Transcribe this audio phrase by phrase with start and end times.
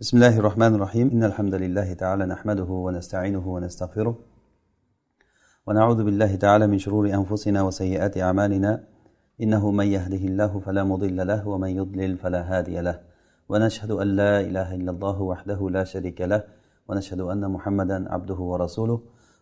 [0.00, 4.14] بسم الله الرحمن الرحيم إن الحمد لله تعالى نحمده ونستعينه ونستغفره
[5.66, 8.84] ونعوذ بالله تعالى من شرور أنفسنا وسيئات أعمالنا
[9.42, 13.00] إنه من يهده الله فلا مضل له ومن يضلل فلا هادي له
[13.48, 16.44] ونشهد أن لا إله إلا الله وحده لا شريك له
[16.88, 19.00] ونشهد أن محمدا عبده ورسوله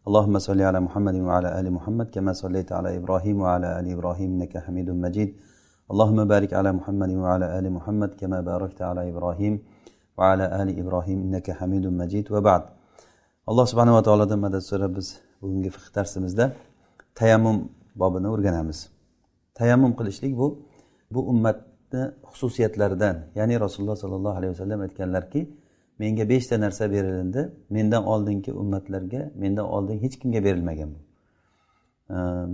[0.09, 4.59] اللهم صل على محمد وعلى آل محمد كما صليت على إبراهيم وعلى آل إبراهيم إنك
[4.59, 5.31] حميد مجيد
[5.91, 9.55] اللهم بارك على محمد وعلى آل محمد كما باركت على إبراهيم
[10.18, 12.64] وعلى آل إبراهيم إنك حميد مجيد وبعد
[13.48, 15.08] alloh subhanava taolodan madad so'rab biz
[15.42, 16.46] bugungi fiq darsimizda
[17.20, 17.58] tayammum
[18.02, 18.80] bobini o'rganamiz
[19.60, 20.48] tayammum qilishlik bu
[21.14, 25.42] bu ummatni xususiyatlaridan ya'ni rasululloh sollallohu alayhi vasallam aytganlarki
[26.02, 27.42] menga beshta narsa berilindi
[27.76, 31.00] mendan oldingi ummatlarga mendan oldin hech kimga berilmagan bu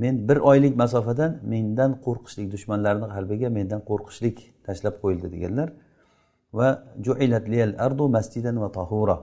[0.04, 5.70] men bir oylik masofadan mendan qo'rqishlik dushmanlarni qalbiga mendan qo'rqishlik tashlab qo'yildi deganlar
[6.53, 9.19] va juilat liyal ardu masjidan va tahura.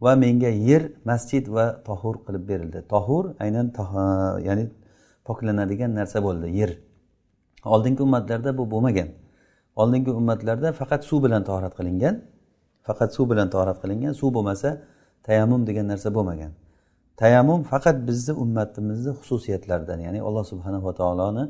[0.00, 2.78] Va menga yer masjid va tohur qilib berildi.
[2.92, 3.66] Tohur aynan
[4.48, 4.64] ya'ni
[5.24, 6.70] poklanadigan narsa bo'ldi yer.
[7.64, 9.08] Oldingi ummatlarda bu bo'lmagan.
[9.76, 12.14] Oldingi ummatlarda faqat suv bilan tahorat qilingan
[12.88, 14.68] faqat suv bilan tahorat qilingan suv bo'lmasa
[15.26, 16.52] tayammum degan narsa bo'lmagan.
[17.16, 21.44] Tayammum faqat bizni ummatimizni xususiyatlaridan ya'ni alloh subhanava taoloni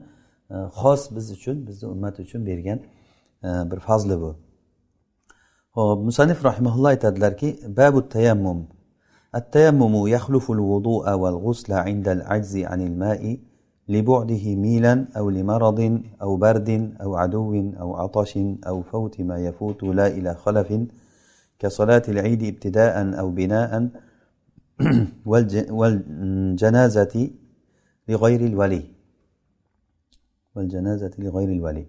[0.54, 2.78] e, xos biz uchun bizni ummat uchun bergan
[3.46, 4.30] e, bir fazli bu.
[5.76, 8.78] Hop musanif rahimaulloh aytadilarki babu tayammum
[9.34, 10.06] التيمم.
[10.06, 13.38] يخلف الوضوء والغسل عند العجز عن الماء
[13.88, 16.70] لبعده ميلا أو لمرض أو برد
[17.02, 20.68] أو عدو أو عطش أو فوت ما يفوت لا إلى خلف
[21.58, 23.88] كصلاة العيد ابتداء أو بناء
[25.78, 27.30] والجنازة
[28.08, 28.82] لغير الولي.
[30.54, 31.86] والجنازة لغير الولي.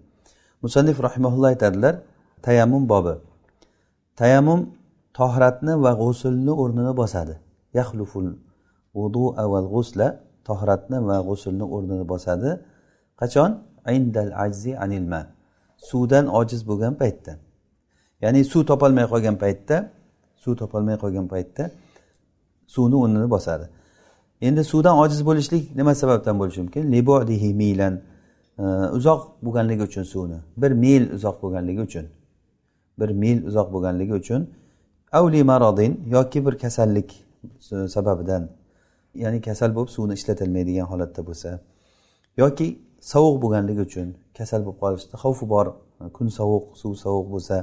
[0.62, 2.02] مصنف رحمه الله تعالى
[2.42, 3.29] tayammum bobi
[4.20, 4.60] tayammum
[5.18, 7.34] tohratni va g'usulni o'rnini bosadi.
[7.80, 8.28] Yaxluful
[8.96, 10.08] vudu aval g'usla
[10.48, 12.50] tohratni va g'usulni o'rnini bosadi.
[13.20, 13.50] Qachon?
[13.96, 15.20] Indal ajzi anilma
[15.88, 17.32] suvdan ojiz bo'lgan paytda.
[18.22, 19.76] Ya'ni suv topolmay qolgan paytda
[20.42, 21.64] suv topolmay qolgan paytda
[22.74, 23.66] suvni o'rnini bosadi.
[24.46, 26.82] Endi suvdan ojiz bo'lishlik nima sababdan bo'lishi mumkin?
[26.94, 27.94] Libodihi milan.
[28.98, 32.06] Uzoq bo'lganligi uchun suvni bir mil uzoq bo'lganligi uchun.
[33.00, 34.40] Bir mil uzoq bo'lganligi uchun
[35.18, 37.10] avli marodin yoki bir kasallik
[37.94, 38.42] sababidan
[39.14, 41.50] ya'ni kasal bo'lib suvni ishlatilmaydigan holatda bo'lsa
[42.42, 42.66] yoki
[43.12, 44.08] sovuq bo'lganligi uchun
[44.38, 45.66] kasal bo'lib qolishni xavfi bor
[46.16, 47.56] kun sovuq suv sovuq bo'lsa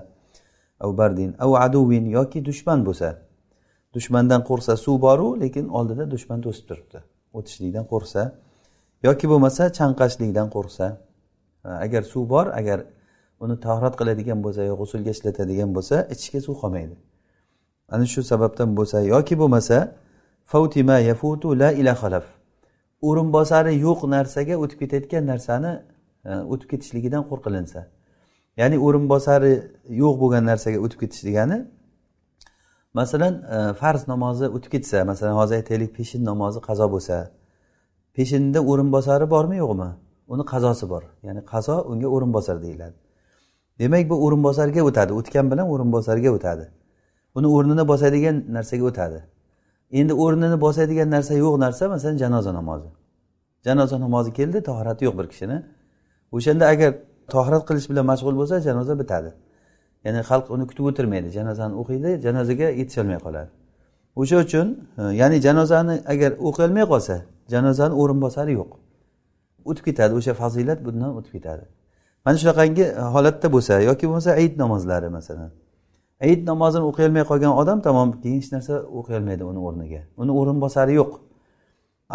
[0.80, 3.10] av bardin av aduvin yoki dushman bo'lsa
[3.94, 7.00] dushmandan qo'rqsa suv boru lekin oldida dushman to'sib turibdi.
[7.38, 8.22] O'tishlikdan qo'rqsa
[9.08, 10.86] yoki bo'lmasa chanqashlikdan qo'rqsa
[11.86, 12.80] agar suv bor agar
[13.44, 16.96] uni tahorat qiladigan bo'lsa yo g'usulga ishlatadigan bo'lsa ichishga suv qolmaydi.
[17.94, 19.78] Ana shu sababdan bo'lsa yoki bo'lmasa
[20.54, 22.26] fautima yafutu la ila xalaf
[23.08, 25.72] o'rinbosari yo'q narsaga o'tib ketayotgan narsani
[26.30, 27.80] e, o'tib ketishligidan qo'rqilinsa.
[28.60, 29.54] Ya'ni o'rinbosari
[30.02, 31.58] yo'q bo'lgan narsaga o'tib ketish degani
[33.00, 37.18] masalan e, farz namozi o'tib ketsa masalan hozir aytaylik peshin namozi qazo bo'lsa
[38.16, 39.90] peshinda o'rinbosari bormi yo'qmi?
[40.34, 41.04] Uni qazosi bor.
[41.28, 43.07] Ya'ni qazo unga o'rinbosar deyiladi.
[43.80, 45.12] Demak bu o'rinbosarga o'tadi.
[45.14, 46.66] O'tgan bilan o'rinbosarga o'tadi.
[47.38, 49.20] Uni o'rnini bosadigan narsaga o'tadi.
[49.92, 52.90] Endi o'rnini bosadigan narsa yo'q narsa masalan janoza namozi.
[53.66, 55.58] Janoza namozi keldi tohirati yo'q bir kishini.
[56.32, 56.92] O'shanda agar
[57.34, 59.32] tohirat qilish bilan mashg'ul bo'lsa janoza bitadi.
[60.06, 61.30] Ya'ni xalq uni kutib o'tirmaydi.
[61.38, 63.50] Janozani o'qiydi janozaga yetisholmay qoladi.
[64.22, 64.68] O'sha uchun
[64.98, 67.16] e, ya'ni janozani agar o'qiyolmay qolsa
[67.54, 68.72] janozani o'rinbosari yo'q.
[69.70, 70.14] O'tib ketadi.
[70.20, 71.66] O'sha fazilat bundan o'tib ketadi.
[72.28, 75.52] Mana shunaqangi holatda bo'lsa yoki bo'lmasa ayit namozlari masalan.
[76.26, 80.02] Ayit namozini o'qiyolmay qolgan odam tamom keyin hech narsa o'qiyolmaydi uni o'rniga.
[80.22, 81.12] Uni o'rinbosari yo'q.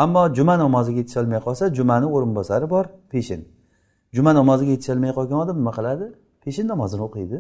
[0.05, 3.41] Ammo juma namoziga yetisholmay qolsa jumani o'rinbosari bor peshin.
[4.17, 6.07] Juma namoziga yetisholmay qolgan odam nima qiladi?
[6.45, 7.39] Peshin namozini o'qiydi.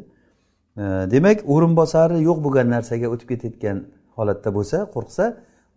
[1.14, 3.76] Demak o'rinbosari yo'q bo'lgan narsaga o'tib ketayotgan
[4.16, 5.24] holatda bo'lsa qo'rqsa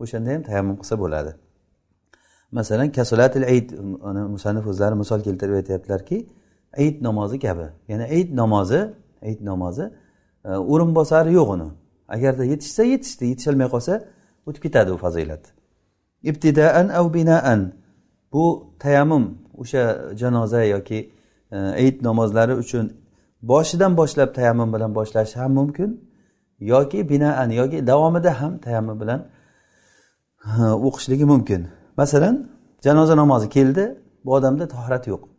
[0.03, 1.31] o'shanda ham tayammum qilsa bo'ladi.
[2.57, 3.67] Masalan kasolatil ayd
[4.35, 6.17] musanif o'zlari misol keltirib aytyaptilarki
[6.77, 7.67] ayit namozi kabi.
[7.87, 9.85] Ya'ni ayit namozi ayit namozi
[10.45, 11.67] e, o'rinbosari yo'q uni.
[12.07, 13.25] Agarda yetishsa yetishdi.
[13.31, 13.93] Yetisholmay qolsa
[14.47, 15.43] o'tib ketadi u fazilat.
[16.23, 17.73] Ibtidaan av binaan.
[18.33, 19.83] Bu tayammum o'sha
[20.21, 20.99] janoza yoki
[21.51, 22.85] e, ayit namozlari uchun
[23.41, 25.89] boshidan boshlab tayammum bilan boshlash ham mumkin
[26.59, 29.19] yoki binaan yoki davomida ham tayammum bilan
[30.45, 31.67] e, o'qishligi mumkin.
[31.97, 32.35] Masalan
[32.85, 33.83] janoza namozi keldi
[34.25, 35.34] bu odamda tohrat yo'q.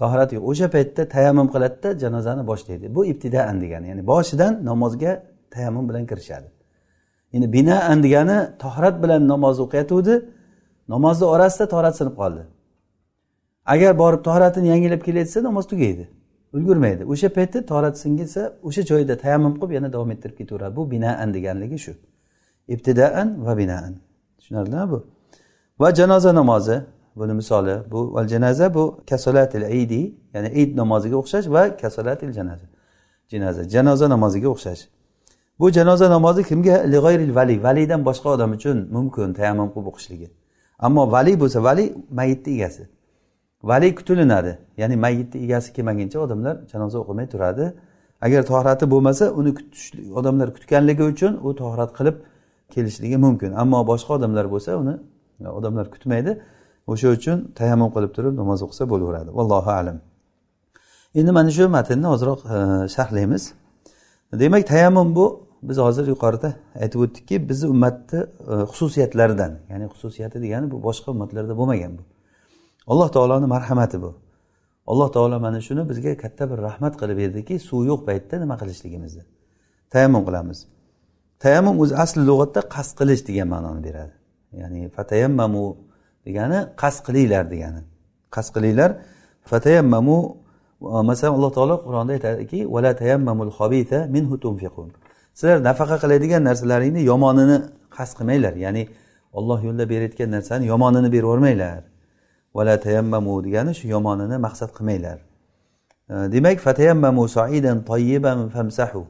[0.00, 0.42] Tahorat yo'q.
[0.50, 2.86] O'sha paytda tayammum qiladida janozani boshlaydi.
[2.96, 5.12] Bu ibtidaan degani ya'ni boshidan namozga
[5.54, 6.48] tayammum bilan kirishadi.
[7.34, 10.14] Endi binaan degani tahorat bilan namoz o'qiyotgandi
[10.92, 12.42] namozni orasida tahorat sinib qoldi.
[13.74, 16.04] Agar borib tahoratini yangilab kelayotsa namoz tugaydi.
[16.56, 17.02] Ulgurmaydi.
[17.12, 20.76] O'sha paytda tahorat singilsa o'sha joyida tayammum qilib yana davom ettirib ketaveradi.
[20.78, 21.92] Bu binaan deganligi shu.
[22.74, 23.92] Ibtidaan va binaan.
[24.38, 24.98] Tushunarlimi bu?
[25.80, 26.76] Va janoza namozi.
[27.16, 32.66] Buni misoli bu val janaza bu kasolatil idi ya'ni id namoziga o'xshash va kasolatil janaza.
[33.32, 34.88] Janaza janoza namoziga o'xshash.
[35.60, 36.76] Bu janoza namozi kimga?
[36.92, 37.62] Lig'oyril vali.
[37.62, 40.28] Validan boshqa odam uchun mumkin tayammum qilib o'qishligi.
[40.78, 41.84] Ammo vali bo'lsa vali
[42.18, 42.82] mayitni egasi.
[43.62, 47.64] Vali kutilinadi ya'ni mayitni egasi kelmaguncha odamlar janoza o'qimay turadi.
[48.20, 49.86] Agar tohrati bo'lmasa uni kutish
[50.20, 52.16] odamlar kutganligi uchun u tohrat qilib
[52.72, 53.50] kelishligi mumkin.
[53.62, 54.94] Ammo boshqa odamlar bo'lsa uni
[55.58, 56.32] odamlar kutmaydi.
[56.92, 59.30] O'sha uchun tayammum qilib turib namoz o'qisa bo'laveradi.
[59.38, 59.98] Vallohu alam.
[61.18, 62.56] Endi mana shu matnni ozroq e,
[62.94, 63.42] sharhlaymiz.
[64.42, 65.26] Demak tayammum bu
[65.68, 66.50] biz hozir yuqorida
[66.82, 68.20] aytib o'tdikki bizni ummatni
[68.52, 72.02] e, xususiyatlaridan ya'ni xususiyati degani bu boshqa ummatlarda bo'lmagan bu.
[72.86, 74.10] Alloh taoloni marhamati bu.
[74.90, 79.22] Alloh taolo mana shuni bizga katta bir rahmat qilib berdiki suv yo'q paytda nima qilishligimizni.
[79.92, 80.58] Tayammum qilamiz.
[81.44, 84.14] Tayammum o'zi asli lug'atda qasd qilish degan ma'noni beradi.
[84.60, 85.64] Ya'ni fatayammamu
[86.26, 87.80] degani qasd qilinglar degani.
[88.34, 88.90] Qasd qilinglar
[89.50, 90.18] fatayammamu
[90.80, 93.52] masalan alloh taolo qur'onda aytadiki vala tayammamul
[94.14, 94.88] minhu tunfiqun.
[95.34, 97.56] Sizlar nafaqa qiladigan narsalaringni yomonini
[97.96, 98.82] qasd qilmanglar ya'ni
[99.38, 101.82] olloh yo'lida berayotgan narsani yomonini beravermanglar.
[102.56, 105.18] Vala tayammamu degani shu yomonini maqsad qilmanglar.
[106.34, 109.02] Demak fatayammamu soidan tayyiban famsahu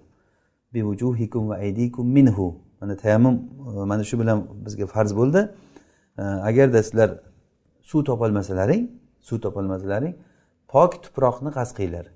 [0.74, 2.46] bivujuhikum va aydikum minhu.
[2.80, 3.34] Mana tayammum
[3.76, 5.48] e, mana shu bilan bizga farz bo'ldi.
[6.48, 7.10] Agarda sizlar
[7.82, 8.90] suv topolmasalaring
[9.20, 10.14] suv topolmasalaring
[10.72, 12.06] pok tuproqni qasd qilinglar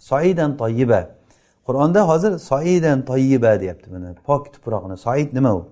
[0.00, 1.00] soidan toyiba.
[1.66, 4.96] Qur'onda hozir soidan toyiba deyapti mana pok tuproqni.
[4.96, 5.68] Soid nima u?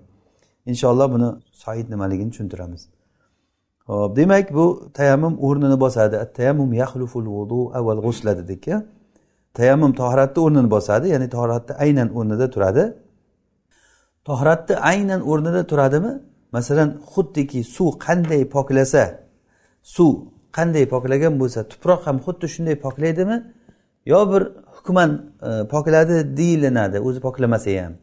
[0.67, 2.83] Inshaalloh buni soid nimaligini tushuntiramiz.
[3.87, 6.17] Ho'p demak bu tayammum o'rnini bosadi.
[6.39, 8.65] Tayammum yaxluful vudu avval g'usla dedik
[9.59, 12.85] tayammum tohratni o'rnini bosadi ya'ni tohratni aynan o'rnida turadi.
[14.29, 16.13] Tohratni aynan o'rnida turadimi?
[16.53, 19.05] Masalan xuddiki suv qanday poklasa
[19.83, 20.13] suv
[20.57, 23.37] qanday poklagan bo'lsa tuproq ham xuddi shunday poklaydimi?
[24.07, 24.43] Yo bir
[24.77, 25.11] hukman
[25.49, 27.95] e, pokladi deyilinadi o'zi poklamasa ham.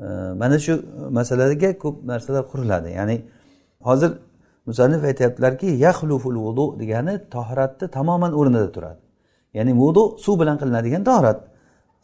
[0.00, 0.06] E,
[0.40, 0.74] mana shu
[1.18, 2.88] masalaga ko'p narsalar quriladi.
[2.98, 3.16] Ya'ni
[3.88, 4.10] hozir
[4.66, 9.00] musannif aytyaptilarki yaxluful vudu degani tohiratni tamoman o'rnida turadi.
[9.54, 11.38] Ya'ni vudu suv bilan qilinadigan tohirat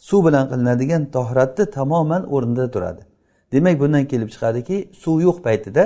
[0.08, 3.02] suv bilan qilinadigan tohiratni tamoman o'rnida turadi.
[3.52, 5.84] Demak bundan kelib chiqadiki suv yo'q paytida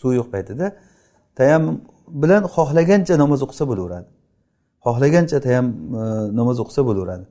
[0.00, 0.66] suv yo'q paytida
[1.38, 1.76] tayammum
[2.22, 4.08] bilan xohlagancha namoz o'qisa bo'laveradi.
[4.86, 5.66] Xohlagancha tayam
[6.00, 6.02] e,
[6.38, 7.24] namoz o'qisa bo'laveradi.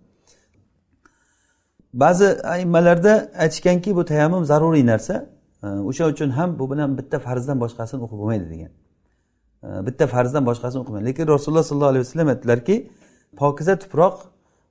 [2.04, 3.13] Ba'zi aymalarda
[3.44, 5.15] aytishganki bu tayammum zaruriy narsa.
[5.63, 8.71] E, o'sha uchun ham bu bilan bitta farzdan boshqasini o'qib bo'lmaydi degan.
[9.65, 12.75] E, bitta farzdan boshqasini o'qimaydi lekin rasululloh sollallohu alayhi vasallam aytdilarki
[13.42, 14.15] pokiza tuproq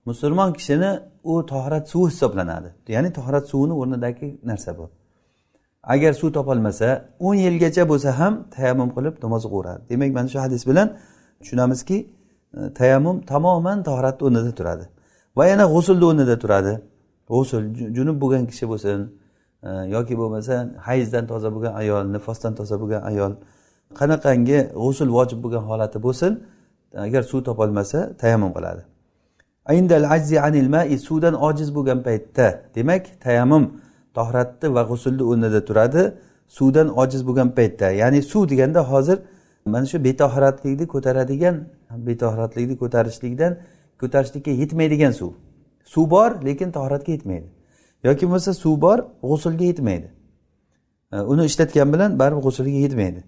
[0.07, 2.75] musulmon kishini u tohrat suvi hisoblanadi.
[2.89, 4.91] Ya'ni tohrat suvini o'rnidagi narsa bu.
[5.83, 10.63] Agar suv topolmasa o'n yilgacha bo'lsa ham tayammum qilib namoz o'qiveradi demak mana shu hadis
[10.67, 10.89] bilan
[11.41, 11.99] tushunamizki
[12.57, 14.85] e, tayammum tamoman tohratni o'rnida turadi.
[15.37, 16.73] Va yana g'usulni o'rnida turadi.
[17.33, 17.63] G'usul
[17.97, 18.99] junub bo'lgan kishi bo'lsin
[19.69, 20.55] e, yoki bo'lmasa
[20.89, 23.33] hayzdan toza bo'lgan ayol nifosdan toza bo'lgan ayol
[23.99, 26.33] qanaqangi g'usul vojib bo'lgan holati bo'lsin
[27.07, 28.83] agar suv topolmasa tayammum qiladi.
[29.71, 32.47] Indal ajzi anil mai suvdan ojiz bo'lgan paytda.
[32.75, 33.65] Demak tayammum
[34.15, 36.15] tohratni va g'usulni o'rnida turadi
[36.49, 37.91] suvdan ojiz bo'lgan paytda.
[37.91, 39.19] Ya'ni suv deganda hozir
[39.65, 41.57] mana shu betohratlikni ko'taradigan
[42.09, 43.53] betohratlikni ko'tarishlikdan
[44.01, 45.33] ko'tarishlikka yetmaydigan suv.
[45.85, 47.49] Suv bor lekin tohratga yetmaydi.
[48.05, 50.09] Yoki bo'lmasa suv bor g'usulga yetmaydi.
[51.13, 53.21] E, uni ishlatgan bilan baribir g'usulga yetmaydi.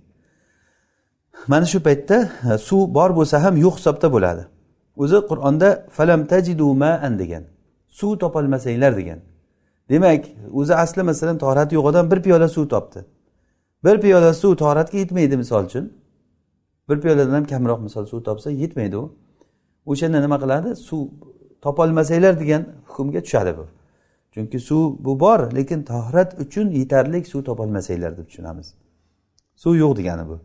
[1.47, 2.17] Mana shu paytda
[2.55, 4.45] e, suv bor bo'lsa ham yo'q hisobda bo'ladi.
[5.03, 7.45] O'zi qur'onda falam tajidu maan degan
[7.95, 9.19] suv topolmasanglar degan.
[9.91, 13.05] Demak o'zi asli masalan tohrati yo'q odam bir piyola suv topdi.
[13.85, 15.93] Bir piyola suv tohratga yetmaydi misol uchun.
[16.89, 19.05] Bir piyoladan ham kamroq misol suv topsa yetmaydi u.
[19.87, 20.77] O'shanda nima qiladi?
[20.77, 21.01] Suv
[21.63, 23.65] topolmasanglar degan hukmga tushadi bu.
[24.35, 28.75] Chunki suv bu bor lekin tohrat uchun yetarli suv topolmasanglar deb tushunamiz.
[29.57, 30.37] Suv yo'q degani bu.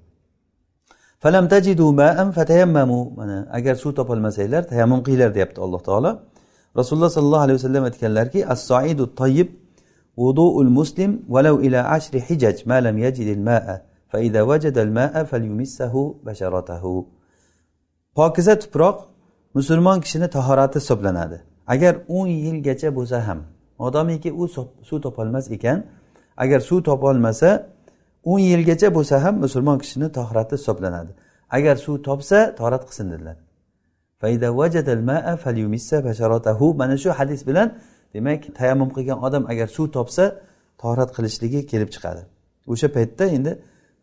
[1.23, 2.99] Falam tajidu ma'an fatayammamu.
[3.17, 6.11] Mana agar suv topolmasanglar tayammum qilinglar deyapti alloh taolo.
[6.79, 9.49] Rasululloh sollallohu alayhi vasallam aytganlarki as soidu toyib
[10.21, 13.75] wudu'ul muslim walau ila ashri hijaj ma lam yajidil ma'a.
[14.11, 16.93] Fa idza wajada al ma'a falyumissahu basharatahu.
[18.15, 18.97] Pokiza tuproq
[19.57, 21.38] musulmon kishini tahorati hisoblanadi.
[21.73, 23.39] Agar o'n yilgacha bo'lsa ham
[23.79, 24.47] modomiki u
[24.88, 25.83] suv topolmas ekan
[26.38, 27.49] agar suv topolmasa
[28.31, 31.12] o'n yilgacha bo'lsa ham musulmon kishini tohirati hisoblanadi.
[31.57, 33.38] Agar suv topsa torat qilsin dedilar.
[36.81, 37.67] Mana shu hadis bilan
[38.13, 40.24] demak tayammum qilgan odam agar suv topsa
[40.81, 42.21] torat qilishligi kelib chiqadi.
[42.71, 43.51] O'sha paytda endi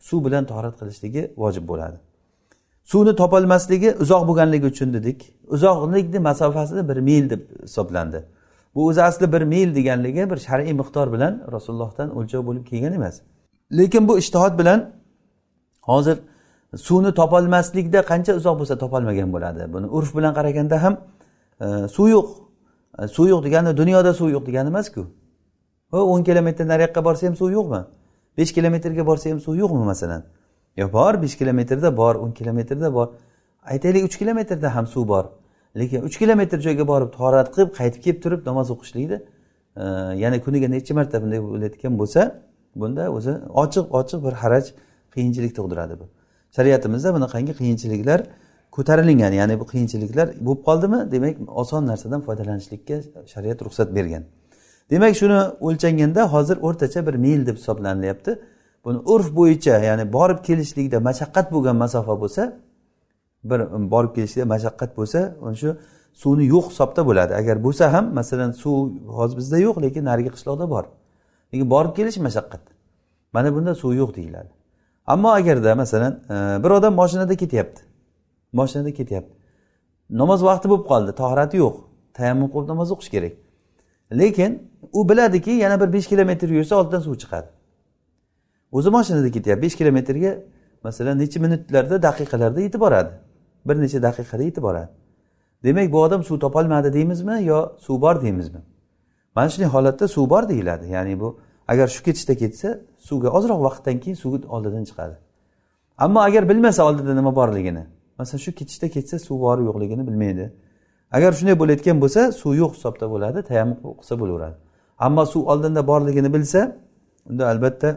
[0.08, 1.96] suv bilan torat qilishligi vojib bo'ladi.
[2.92, 5.18] Suvni topolmasligi uzoq bo'lganligi uchun dedik.
[5.54, 8.20] Uzoqlikni masofasi bir mil deb hisoblandi.
[8.74, 13.16] Bu o'zi asli bir mil deganligi bir shar'iy miqdor bilan rasulullohdan o'lchov bo'lib kelgan emas.
[13.70, 14.92] Lekin bu ishtihod bilan
[15.82, 16.18] hozir
[16.76, 19.72] suvni topolmaslikda qancha uzoq bo'lsa topolmagan bo'ladi.
[19.72, 20.94] Buni urf bilan qaraganda ham
[21.60, 22.26] e, suv yo'q.
[22.98, 25.06] E, suv yo'q degani dunyoda suv yo'q degani emasku.
[25.92, 27.80] O'n kilometr nariyoqqa borsa ham suv yo'qmi?
[28.38, 30.22] Besh kilometrga borsa ham suv yo'qmi masalan?
[30.76, 33.08] Yo bor besh kilometrda bor o'n kilometrda bor.
[33.72, 35.24] Aytaylik uch kilometrda ham suv bor.
[35.76, 39.18] Lekin uch kilometr joyga borib torat qilib qaytib kelib turib namoz o'qishlikni
[39.76, 39.84] e,
[40.22, 42.20] ya'ni kuniga necha marta bunday bo'layotgan bo'lsa
[42.80, 44.64] bunda o'zi ochiq ochiq bir haraj
[45.14, 46.06] qiyinchilik tug'diradi bu.
[46.56, 48.20] Shariatimizda bunaqangi qiyinchiliklar
[48.76, 50.98] ko'tarilgan ya'ni bu qiyinchiliklar bo'lib qoldimi?
[51.14, 52.96] Demak oson narsadan foydalanishlikka
[53.32, 54.24] shariat ruxsat bergan.
[54.90, 58.32] Demak shuni o'lchanganda hozir o'rtacha bir mil deb hisoblanilyapti.
[58.84, 62.42] Buni urf bo'yicha ya'ni borib kelishlikda mashaqqat bo'lgan masofa bo'lsa
[63.50, 65.70] bir um, borib kelishlikda mashaqqat bo'lsa ana shu
[66.22, 67.32] suvni yo'q hisobda bo'ladi.
[67.40, 68.76] Agar bo'lsa ham masalan suv
[69.16, 70.84] hozir bizda yo'q lekin narigi qishloqda bor.
[71.56, 72.60] Lekin borib kelish mashaqqat.
[73.32, 74.48] Mana bunda suv yo'q deyiladi.
[75.06, 77.82] Ammo agarda masalan e, bir odam moshinada ketyapti.
[78.52, 79.34] Moshinada ketyapti.
[80.10, 81.76] Namoz vaqti bo'lib qoldi tahorati yo'q.
[82.14, 83.34] Tayammum qilib namoz o'qish kerak.
[84.12, 87.48] Lekin u biladiki yana bir besh kilometr yursa oldidan suv chiqadi.
[88.72, 90.32] O'zi moshinada ketyapti besh kilometrga
[90.84, 93.12] masalan necha minutlarda daqiqalarda yetib boradi.
[93.66, 94.90] Bir necha daqiqada yetib boradi.
[95.64, 98.60] Demak bu odam suv topolmadi deymizmi yo suv bor deymizmi?
[99.36, 100.86] Mana shunday holatda suv bor deyiladi.
[100.96, 102.68] Ya'ni bu agar shu ketishda ketsa
[103.08, 105.14] suvga ozroq vaqtdan keyin suvni oldidan chiqadi.
[105.98, 107.84] Ammo agar bilmasa oldida nima borligini
[108.18, 110.52] masalan shu ketishda ketsa suv bor yo'qligini bilmaydi.
[111.12, 114.56] Agar shunday bo'layotgan bo'lsa suv yo'q hisobda bo'ladi tayammum qilsa bo'laveradi.
[114.98, 116.60] Ammo suv oldinda borligini bilsa
[117.30, 117.88] unda albatta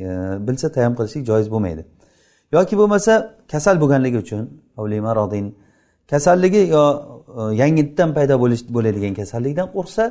[0.00, 0.06] e,
[0.46, 1.82] bilsa tayammum qilishlik joiz bo'lmaydi.
[2.52, 3.12] Yoki bo'lmasa
[3.52, 4.42] kasal bo'lganligi uchun
[6.10, 6.84] kasalligi yo
[7.38, 10.04] e, yangitdan paydo bo'lish bo'ladigan kasallikdan qo'rqsa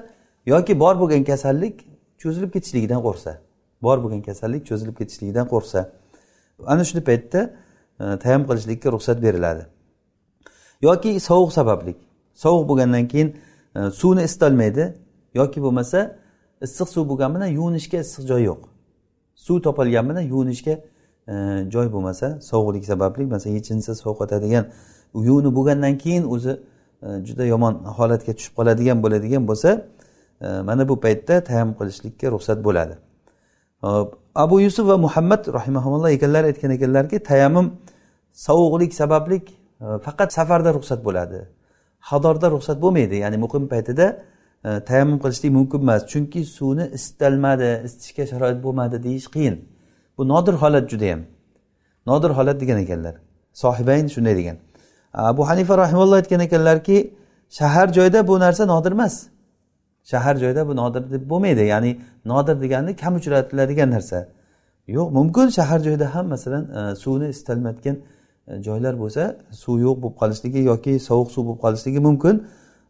[0.46, 1.76] yoki bor bo'lgan kasallik
[2.24, 3.32] cho'zilib ketishligidan qo'rqsa
[3.86, 5.80] bor bo'lgan kasallik cho'zilib ketishligidan qo'rqsa
[6.66, 7.40] ana shunday paytda
[8.00, 9.64] e, tayam qilishlikka ruxsat beriladi.
[10.82, 11.98] Yoki sovuq sabablik
[12.44, 13.30] sovuq bo'lgandan keyin
[13.76, 14.94] e, suvni isitolmaydi
[15.34, 16.00] yoki bo'lmasa
[16.66, 18.62] issiq suv bo'lgan bilan yuvinishga issiq joy yo'q.
[19.36, 20.76] Suv topilgani bilan yuvinishga
[21.28, 21.34] e,
[21.74, 24.66] joy bo'lmasa sovuqlik sababli masalan yechinsiz sovqotadigan
[25.28, 26.54] yuvini bo'lgandan keyin o'zi
[27.28, 29.70] juda yomon holatga tushib qoladigan bo'ladigan bo'lsa
[30.70, 32.96] mana bu paytda tayammum qilishlikka ruxsat bo'ladi.
[34.36, 37.74] Abu yusuf va muhammad rahimaulloh ekanlar aytgan ekanlarki tayammum
[38.34, 41.48] sovuqlik sabablik e, faqat safarda ruxsat bo'ladi.
[42.00, 43.16] Hadorda ruxsat bo'lmaydi.
[43.16, 44.06] Ya'ni muqim paytida
[44.66, 46.02] e, tayammum qilishlik mumkin emas.
[46.12, 49.56] Chunki suvni isitalmadi isitishga sharoit bo'lmadi deyish qiyin.
[50.18, 51.22] Bu nodir holat judayam.
[52.06, 53.16] Nodir holat degan ekanlar.
[53.54, 54.58] Sohibayn shunday degan.
[55.14, 56.98] Abu hanifa rahimalloh aytgan ekanlarki
[57.50, 59.16] shahar joyda bu narsa nodir emas.
[60.04, 61.62] Shahar joyda bu nodir deb bo'lmaydi.
[61.74, 61.92] Ya'ni
[62.26, 64.28] nodir degani kam uchratiladigan narsa.
[64.88, 67.98] Yo'q mumkin shahar joyda ham masalan e, suvni istalmayotgan
[68.48, 72.44] e, joylar bo'lsa suv yo'q bo'lib qolishligi yoki sovuq suv bo'lib qolishligi mumkin.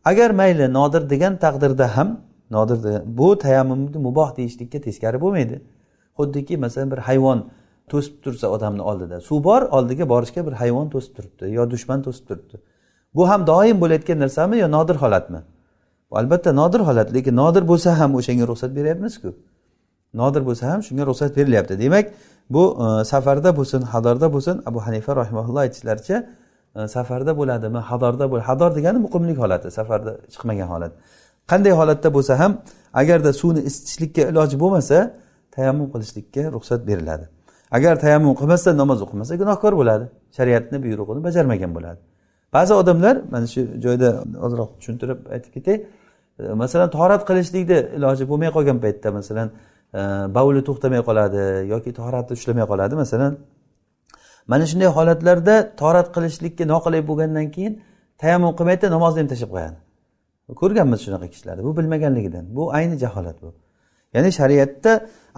[0.05, 2.10] Agar mayli nodir degan taqdirda ham
[2.51, 5.62] nodir bu tayammumni muboh deyishlikka teskari bo'lmaydi.
[6.17, 7.39] Xuddiki masalan bir hayvon
[7.91, 12.25] to'sib tursa odamni oldida suv bor oldiga borishga bir hayvon to'sib turibdi yo dushman to'sib
[12.29, 12.55] turibdi.
[13.15, 15.41] Bu ham doim bo'layotgan narsami yo nodir holatmi?
[16.20, 19.29] Albatta nodir holat lekin nodir bo'lsa ham o'shanga ruxsat beryapmizku.
[20.22, 21.79] Nodir bo'lsa ham shunga ruxsat berilyapti.
[21.79, 22.05] Demak
[22.50, 26.17] bu e, safarda bo'lsin hadorda bo'lsin abu hanifa rahimaulloh aytishlaricha
[26.75, 30.91] e, safarda bo'ladimi hadorda bo'l hador degani muqimlik holati safarda chiqmagan holat.
[31.51, 32.51] Qanday holatda bo'lsa ham
[33.01, 34.98] agarda suvni isitishlikka iloji bo'lmasa
[35.55, 37.25] tayammum qilishlikka ruxsat beriladi.
[37.77, 40.05] Agar tayammum qilmasa namoz o'qimasa gunohkor bo'ladi.
[40.38, 42.00] Shariatni buyrug'ini bajarmagan bo'ladi.
[42.53, 44.10] Ba'zi odamlar mana shu joyda
[44.46, 45.75] ozroq tushuntirib aytib ketay
[46.40, 49.48] masalan torat qilishlikni iloji bo'lmay qolgan paytda masalan
[50.00, 50.02] e,
[50.36, 53.34] bavli to'xtamay qoladi yoki torati ushlamay qoladi masalan
[54.48, 57.74] mana shunday holatlarda torat qilishlikka noqulay bo'lgandan keyin
[58.22, 59.78] tayammum qilmaydida namozni ham tashlab qo'yadi.
[60.62, 63.50] Ko'rganmiz shunaqa kishilarni bu bilmaganligidan bu ayni jaholat bu.
[64.16, 64.92] Ya'ni shariatda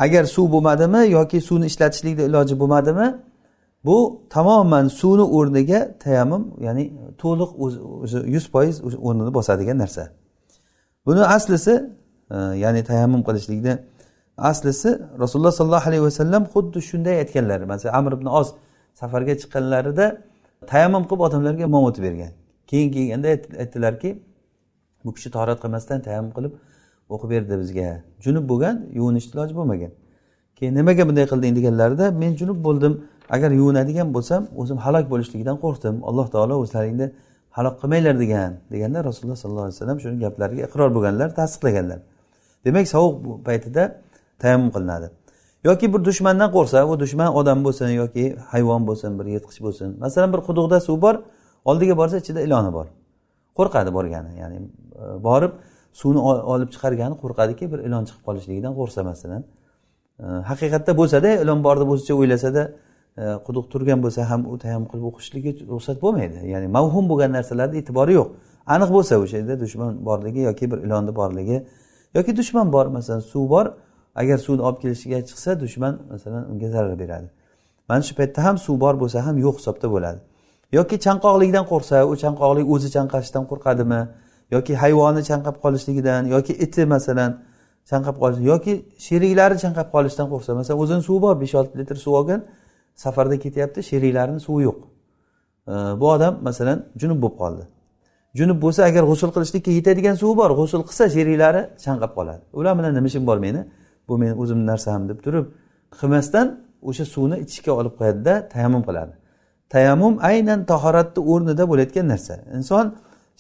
[0.06, 3.08] agar suv bo'lmadimi yoki suvni ishlatishlikni iloji bo'lmadimi
[3.88, 3.98] bu
[4.36, 6.84] tamoman suvni o'rniga tayammum ya'ni
[7.22, 7.52] to'liq
[8.04, 8.76] o'zi yuz foiz
[9.08, 10.04] o'rnini bosadigan narsa.
[11.06, 11.74] Buni aslisi
[12.32, 13.74] e, ya'ni tayammum qilishlikni
[14.38, 17.60] aslisi rasululloh sollallohu alayhi vasallam xuddi shunday aytganlar.
[17.72, 18.48] Masalan amr ibn oz
[18.94, 20.06] safarga chiqqanlarida
[20.72, 22.32] tayammum qilib odamlarga imom o'tib bergan.
[22.68, 23.28] Keyin kelganda
[23.64, 24.10] aytdilarki
[25.06, 26.54] bu kishi torat qilmasdan tayammum qilib
[27.14, 27.90] o'qib berdi bizga.
[28.26, 29.92] Junub bo'lgan yuvinishni iloji bo'lmagan.
[30.58, 32.94] Keyin nimaga bunday qilding deganlarida men junub bo'ldim.
[33.36, 35.96] Agar yuvinadigan bo'lsam o'zim halok bo'lishligidan qo'rqdim.
[36.10, 37.08] Alloh taolo o'zlaringni
[37.58, 42.00] halok qilmanglar degan deganda rasululloh sollallohu alayhi vasallam shuni gaplariga iqror bo'lganlar tasdiqlaganlar.
[42.66, 43.16] Demak sovuq
[43.48, 43.84] paytida
[44.42, 45.08] tayammum qilinadi.
[45.68, 49.88] Yoki bir dushmandan qo'rqsa u dushman odam bo'lsin yoki hayvon bo'lsin bir yirtqich bo'lsin.
[50.04, 51.16] Masalan bir quduqda suv bor
[51.70, 52.88] oldiga borsa ichida iloni bor.
[53.58, 55.54] Qo'rqadi borgani ya'ni e, borib
[56.00, 56.20] suvni
[56.54, 59.42] olib chiqargani qo'rqadiki bir ilon chiqib qolishligidan qo'rqsa masalan.
[60.24, 62.64] E, haqiqatda bo'lsada ilon bor deb o'zicha o'ylasada
[63.18, 66.38] quduq turgan bo'lsa ham u tayammum qilib o'qishligi ruxsat bo'lmaydi.
[66.54, 68.30] Ya'ni mavhum bo'lgan narsalarni e'tibori yo'q.
[68.74, 71.58] Aniq bo'lsa o'sha yerda dushman borligi yoki bir ilonni borligi
[72.18, 73.66] yoki dushman bor masalan suv bor.
[74.22, 77.28] Agar suvni olib kelishiga chiqsa dushman masalan unga zarar beradi.
[77.90, 80.20] Mana shu paytda ham suv bor bo'lsa ham yo'q hisobda bo'ladi.
[80.78, 84.02] Yoki chanqoqlikdan qo'rqsa u chanqoqlik o'zi chanqashdan qo'rqadimi?
[84.56, 87.32] Yoki hayvoni chanqab qolishligidan yoki iti masalan
[87.90, 88.74] chanqab qolish yoki
[89.06, 92.42] sheriklari chanqab qolishdan qo'rqsa masalan o'zini suvi bor besh olti litr suv olgan
[93.04, 94.80] safarda ketyapti sheriklarini suvi yo'q.
[96.00, 97.64] Bu odam masalan junub bo'lib qoldi.
[98.40, 102.42] Junub bo'lsa agar g'usul qilishlikka yetadigan suvi bor g'usul qilsa sheriklari chanqab qoladi.
[102.60, 103.62] Ular bilan nima ishim bor meni?
[104.08, 105.46] Bu meni o'zimni narsam deb turib
[106.00, 106.48] qilmasdan
[106.90, 109.14] o'sha suvni ichishga olib qo'yadida tayammum qiladi.
[109.74, 112.36] Tayammum aynan tahoratni o'rnida bo'layotgan narsa.
[112.58, 112.86] Inson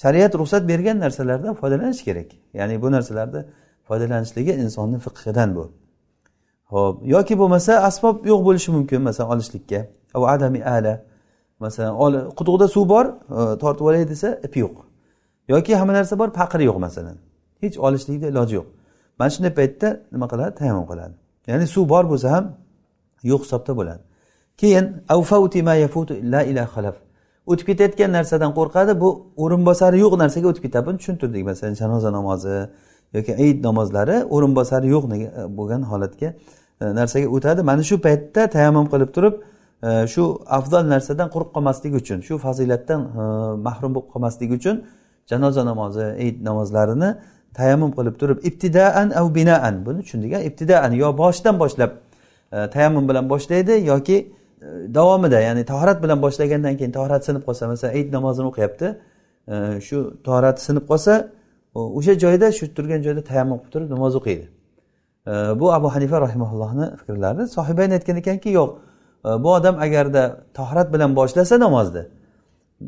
[0.03, 2.29] shariat ruxsat bergan narsalardan foydalanish kerak.
[2.59, 3.41] Ya'ni bu narsalarni
[3.87, 5.63] foydalanishligi insonni fiqhidan bu.
[6.73, 9.79] Ho'p yoki bo'lmasa asbob yo'q bo'lishi mumkin masalan olishlikka.
[10.13, 10.93] Adami ala
[11.59, 11.93] masalan
[12.39, 14.75] quduqda suv bor e, tortib olay desa ip yo'q.
[15.47, 17.17] Yoki hamma narsa bor paqir yo'q masalan.
[17.61, 18.67] Hech olishlikni iloji yo'q.
[19.19, 20.55] Mana shunday paytda nima qiladi?
[20.59, 21.13] Tayammum qiladi.
[21.47, 22.45] Ya'ni suv bor bo'lsa ham
[23.31, 24.01] yo'q hisobda bo'ladi.
[24.61, 24.85] Keyin
[27.51, 29.09] o'tib ketayotgan narsadan qo'rqadi bu
[29.43, 30.85] o'rinbosari yo'q narsaga o'tib ketadi.
[30.87, 32.55] Buni tushuntirdik masalan janoza namozi
[33.15, 36.33] yoki ayit namozlari o'rinbosari yo'q e, bo'lgan holatga
[36.81, 37.61] E, narsaga o'tadi.
[37.63, 39.35] Mana shu paytda tayammum qilib turib
[39.83, 40.23] e, shu
[40.57, 43.23] afzal narsadan quruq qolmaslik uchun shu fazilatdan e,
[43.67, 44.75] mahrum bo'lib qolmaslik uchun
[45.31, 47.09] janoza namozi ayit namozlarini
[47.59, 49.75] tayammum qilib turib ibtidaan av binaan.
[49.85, 51.91] Buni tushundik ibtidaan yo boshidan boshlab
[52.75, 54.17] tayammum bilan boshlaydi yoki
[54.97, 58.87] davomida ya'ni tahorat bilan boshlagandan keyin tahorat sinib qolsa masalan ayit namozini o'qiyapti
[59.87, 61.13] shu tahorati sinib qolsa
[61.97, 64.45] o'sha joyda shu turgan joyda tayammum qilib turib namoz o'qiydi.
[65.59, 68.69] Bu abu hanifa rahimaullohni fikrlari sohibayn aytgan ekanki yo'q
[69.25, 72.03] e, bu odam agarda tahorat bilan boshlasa namozni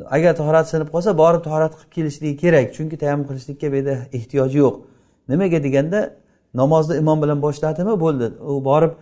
[0.06, 4.58] agar tahorat sinib qolsa borib tahorat qilib kelishligi kerak chunki tayammum qilishlikka bu yerda ehtiyoji
[4.58, 4.76] yo'q.
[5.30, 6.00] Nimaga deganda
[6.54, 7.94] namozni imom bilan boshladimi?
[8.04, 8.28] Bo'ldi.
[8.52, 8.94] U borib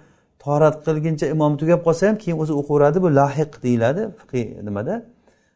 [0.43, 4.95] tahorat qilguncha imom tugab qolsa ham keyin o'zi o'qiveradi bu lahiq deyiladi fiqiy nimada?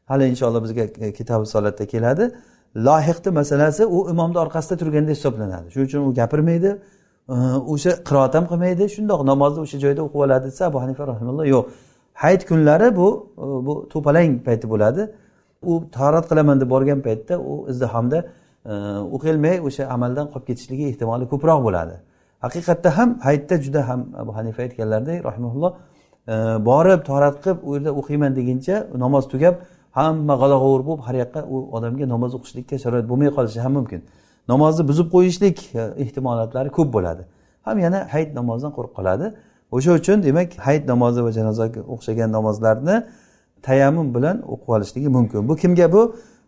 [0.09, 0.85] Hali inshaalloh bizga
[1.17, 2.31] kitobi solatda keladi.
[2.87, 5.65] Lohiqni masalasi u imomni orqasida turganda hisoblanadi.
[5.73, 6.71] Shuning uchun u gapirmaydi.
[7.73, 11.65] O'sha qiroat ham qilmaydi shundoq namozni o'sha joyda o'qib oladi desa abu hanifa rahimulloh yo'q.
[12.13, 13.07] Hayit kunlari bu
[13.65, 15.01] bu to'palang payti bo'ladi.
[15.71, 18.19] U tahorat qilaman deb borgan paytda u izdihomda
[19.15, 21.95] o'qilmay o'sha amaldan qolib ketishligi ehtimoli ko'proq bo'ladi.
[22.45, 25.71] Haqiqatda ham hayitda juda ham abu hanifa aytganlaridek rahimulloh
[26.69, 29.55] borib torat qilib u yerda o'qiyman deguncha namoz tugab
[29.97, 34.01] hamma g'alag'ovur bo'lib har yoqqa u odamga namoz o'qishlikka sharoit bo'lmay qolishi ham mumkin.
[34.51, 37.23] Namozni buzib qo'yishlik e, ehtimolatlari ko'p bo'ladi.
[37.65, 39.25] Ham yana hayit namozidan qo'rqib qoladi.
[39.75, 42.95] O'sha uchun demak hayit namozi va janozaga o'xshagan namozlarni
[43.67, 45.49] tayammum bilan o'qib olishligi mumkin.
[45.49, 46.01] Bu kimga bu?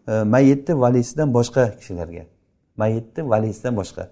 [0.07, 2.23] E, mayitni valisidan boshqa kishilarga.
[2.81, 4.03] Mayitni valisidan boshqa.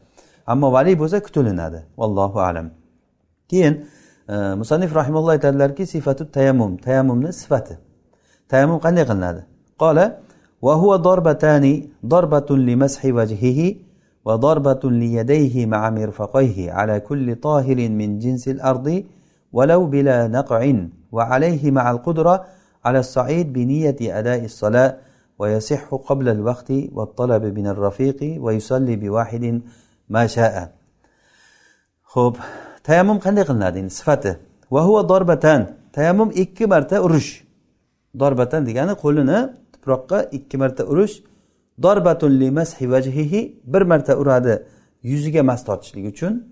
[0.48, 2.68] Ammo vali bo'lsa kutilinadi vallohu alam.
[3.50, 3.74] Keyin
[4.30, 6.78] e, musannif rahimalloh aytadilarki sifatu tayammum.
[6.78, 7.76] Tayammumni sifati.
[8.52, 9.42] Tayammum qanday qilinadi?
[9.82, 10.06] Qola
[10.62, 11.66] وهو ضربتان
[12.06, 13.76] ضربة لمسح وجهه
[14.26, 19.04] وضربة ليديه مع مرفقيه على كل طاهر من جنس الأرض
[19.54, 20.62] ولو بلا نقع
[21.12, 22.46] وعليه مع القدرة
[22.86, 24.98] على الصعيد بنية أداء الصلاة
[25.40, 29.62] ويصح قبل الوقت والطلب من الرفيق ويصلي بواحد
[32.14, 32.36] ho'p
[32.88, 34.32] tayammum qanday qilinadi endi sifati
[34.74, 35.60] va huva dorbatan
[35.96, 37.30] tayammum ikki marta urish
[38.22, 39.40] dorbatan degani qo'lini
[39.90, 41.24] tuproqqa ikki marta urish
[41.82, 44.64] dorbatun limashi vajhihi bir marta uradi
[45.04, 46.44] yuziga mas tortishlik uchun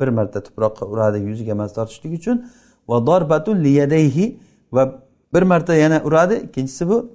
[0.00, 2.44] bir marta tuproqqa uradi yuziga mas tortishlik uchun
[2.88, 4.38] va dorbatun liyadayhi
[4.72, 5.02] va
[5.34, 6.34] bir marta yana uradi.
[6.34, 7.10] Ikkinchisi bu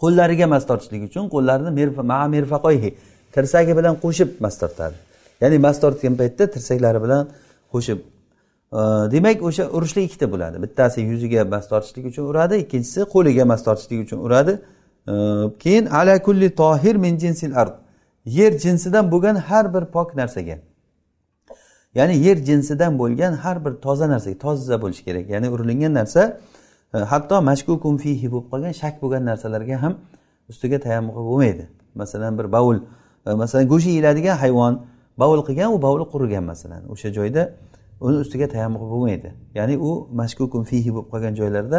[0.00, 2.94] qo'llariga mas tortishlik uchun qo'llarini
[3.34, 4.94] tirsagi bilan qo'shib mas tortadi.
[5.40, 7.28] Ya'ni mast tortgan paytda tirsaklari bilan
[7.72, 7.98] qo'shib.
[9.14, 10.56] Demak o'sha urishlik ikkita bo'ladi.
[10.64, 14.52] Bittasi yuziga mast tortishlik uchun uradi ikkinchisi qo'liga mast tortishlik uchun uradi.
[15.58, 17.74] Keyin ala kulli tohir min jinsil ard.
[18.24, 20.58] Yer jinsidan bo'lgan har bir pok narsaga.
[21.94, 25.30] Ya'ni yer jinsidan bo'lgan har bir toza narsaga toza bo'lishi kerak.
[25.30, 26.40] Ya'ni urilingan narsa
[26.94, 29.94] e, hatto mashkukum fihi bo'lib qolgan shak bo'lgan narsalarga ham
[30.48, 31.68] ustiga tayammum bo'lmaydi.
[31.94, 32.76] Masalan bir baul
[33.26, 34.74] e, masalan go'sht yeyiladigan hayvon
[35.18, 36.82] baul qilgan u bauli qurigan masalan.
[36.92, 37.42] O'sha joyda
[38.00, 39.28] uni ustiga tayammum bo'lmaydi.
[39.54, 41.78] Ya'ni u mashkukum fihi bo'lib qolgan joylarda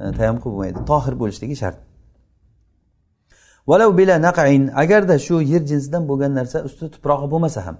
[0.00, 0.78] e, tayammum bo'lmaydi.
[0.90, 1.89] Tohir bo'lishligi shart.
[3.68, 7.76] Bila naqain agarda shu yer jinsidan bo'lgan narsa usti tuprog'i bo'lmasa ham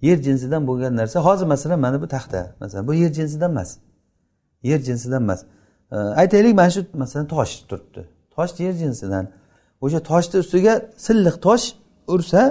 [0.00, 3.70] yer jinsidan bo'lgan narsa hozir masalan mana bu taxta masalan bu yer jinsidan emas
[4.62, 5.44] yer jinsidan emas.
[5.90, 8.02] Aytaylik mana shu masalan tosh turibdi.
[8.34, 9.24] Tosh yer jinsidan
[9.84, 10.74] o'sha toshni ustiga
[11.06, 11.64] silliq tosh
[12.14, 12.42] ursa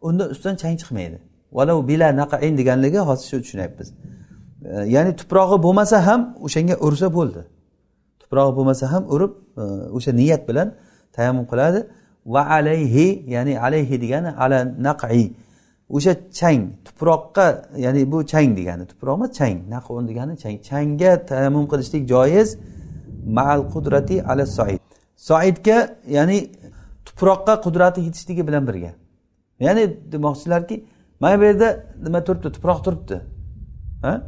[0.00, 1.18] unda ustidan chang chiqmaydi.
[1.52, 3.88] Valau bila naqain deganligi hozir shu tushunyapmiz.
[4.94, 7.42] Ya'ni tuprog'i bo'lmasa ham o'shanga ursa bo'ldi.
[8.22, 9.32] Tuprog'i bo'lmasa ham urib
[9.96, 10.68] o'sha niyat bilan
[11.16, 11.80] tayammum qiladi.
[12.34, 15.24] Va alayhi ya'ni alayhi degani ala naqi.
[15.96, 17.46] O'sha chang tuproqqa
[17.84, 18.84] ya'ni bu chang degani.
[18.90, 19.56] Tuproq emas chang.
[19.74, 20.56] Naqun degani chang.
[20.68, 22.48] Changga tayammum qilishlik joiz.
[23.36, 24.80] Maal qudrati ala soid
[25.28, 25.78] soidga
[26.16, 26.38] ya'ni
[27.06, 28.92] tuproqqa qudrati yetishligi bilan birga.
[29.60, 30.84] Ya'ni demoqchilarki
[31.20, 31.68] mana bu yerda
[32.04, 32.48] nima turibdi?
[32.56, 33.16] Tuproq turibdi.
[34.02, 34.22] Ha?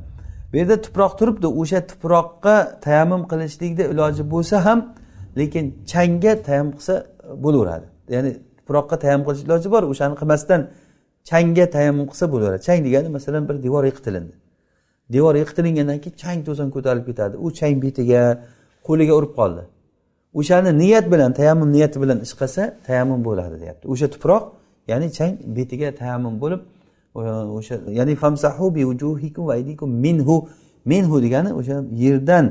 [0.52, 1.46] Bu yerda tuproq turibdi.
[1.46, 4.78] O'sha tuproqqa tayammum qilishlikni iloji bo'lsa ham
[5.36, 7.86] lekin changga tayammum qilsa e, bo'laveradi.
[8.14, 10.60] Ya'ni tuproqqa tayammum qilish iloji bor o'shani qilmasdan
[11.30, 12.62] changga tayammum qilsa bo'laveradi.
[12.68, 14.34] Chang degani masalan bir devor yiqitilindi.
[15.14, 17.34] Devor yiqitilingandan keyin chang to'zon ko'tarilib ketadi.
[17.44, 18.22] U chang betiga
[18.88, 19.62] qo'liga urib qoldi.
[20.40, 23.84] O'shani niyat bilan tayammum niyati bilan ish qilsa tayammum bo'ladi deyapti.
[23.92, 24.44] O'sha tuproq
[24.90, 26.60] ya'ni chang betiga tayammum bo'lib
[27.58, 28.82] o'sha ya'ni famsahu bi
[29.48, 30.36] va minhu.
[30.92, 32.44] Minhu degani o'sha yerdan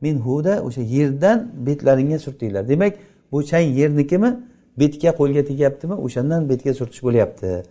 [0.00, 2.68] men huda o'sha yerdan betlaringga surtinglar.
[2.68, 2.92] Demak
[3.32, 4.30] bu chang yernikimi
[4.78, 5.94] betga qo'lga tegyaptimi?
[5.94, 7.62] O'shandan betga surtish bo'lyapti.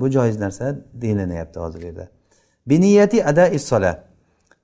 [0.00, 2.08] Bu joiz narsa deyilinyapti hozir bu yerda.
[2.66, 4.04] Biniyati ada issola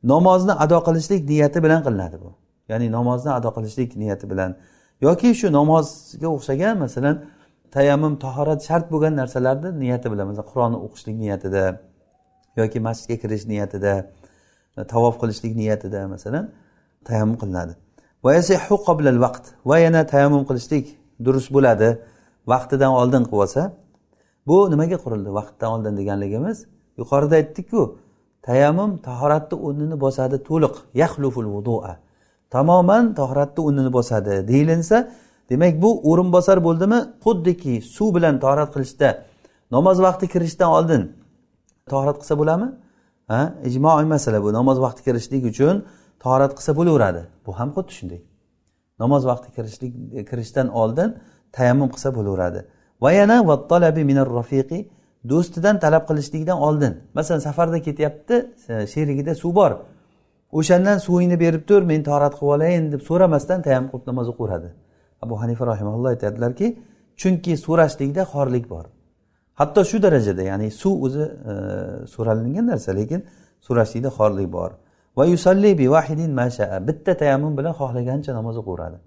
[0.03, 2.31] namozni ado qilishlik niyati bilan qilinadi bu.
[2.69, 4.57] Ya'ni namozni ado qilishlik niyati bilan.
[5.01, 7.17] Yoki shu namozga o'xshagan masalan
[7.71, 11.65] tayammum tahorat shart bo'lgan narsalarni niyati bilan masalan qur'onni o'qishlik niyatida
[12.61, 13.93] yoki masjidga kirish niyatida
[14.93, 16.45] tavof qilishlik niyatida masalan
[17.05, 17.73] tayammum qilinadi.
[19.25, 19.45] Vaqt.
[19.71, 20.87] Va yana tayammum qilishlik
[21.25, 21.89] durust bo'ladi.
[22.53, 23.63] Vaqtidan oldin qilib olsa
[24.47, 25.31] bu nimaga qurildi?
[25.39, 26.67] Vaqtdan oldin deganligimiz
[27.01, 27.83] yuqorida aytdikku
[28.49, 30.75] tayammum tahoratni o'rnini bosadi to'liq.
[31.03, 31.93] Yaxluful vudua
[32.55, 34.97] tamoman tahoratni o'rnini bosadi deyilinsa
[35.51, 36.99] demak bu o'rinbosar bo'ldimi?
[37.25, 39.09] Xuddiki suv bilan tahorat qilishda
[39.75, 41.03] namoz vaqti kirishdan oldin
[41.91, 42.69] tahorat qilsa bo'ladimi?
[43.31, 44.49] Ha ijmoiy masala bu.
[44.59, 45.77] Namoz vaqti kirishlik uchun
[46.23, 47.23] tahorat qilsa bo'laveradi.
[47.47, 48.21] Bu ham xuddi shunday.
[49.03, 49.93] Namoz vaqti kirishlik
[50.31, 51.11] kirishdan oldin
[51.57, 52.61] tayammum qilsa bo'laveradi.
[53.03, 53.37] Va yana
[54.39, 54.79] rafiqi
[55.31, 56.93] do'stidan talab qilishlikdan oldin.
[57.15, 58.37] Masalan safarda ketyapti
[58.69, 59.73] e, sherigida suv bor.
[60.59, 64.71] O'shandan suvingni berib tur men tahorat qilib olayin deb so'ramasdan tayammum qilib namoz o'qiveradi
[65.25, 66.67] abu hanifa rahimaulloh aytadilarki
[67.21, 68.85] chunki so'rashlikda xorlik bor.
[69.61, 71.55] Hatto shu darajada ya'ni suv o'zi e,
[72.15, 73.21] so'ralingan narsa lekin
[73.67, 74.71] so'rashlikda xorlik bor.
[75.17, 78.99] Va yusalli bi vahidin mashaa bitta tayammum bilan xohlagancha namoz o'qiveradi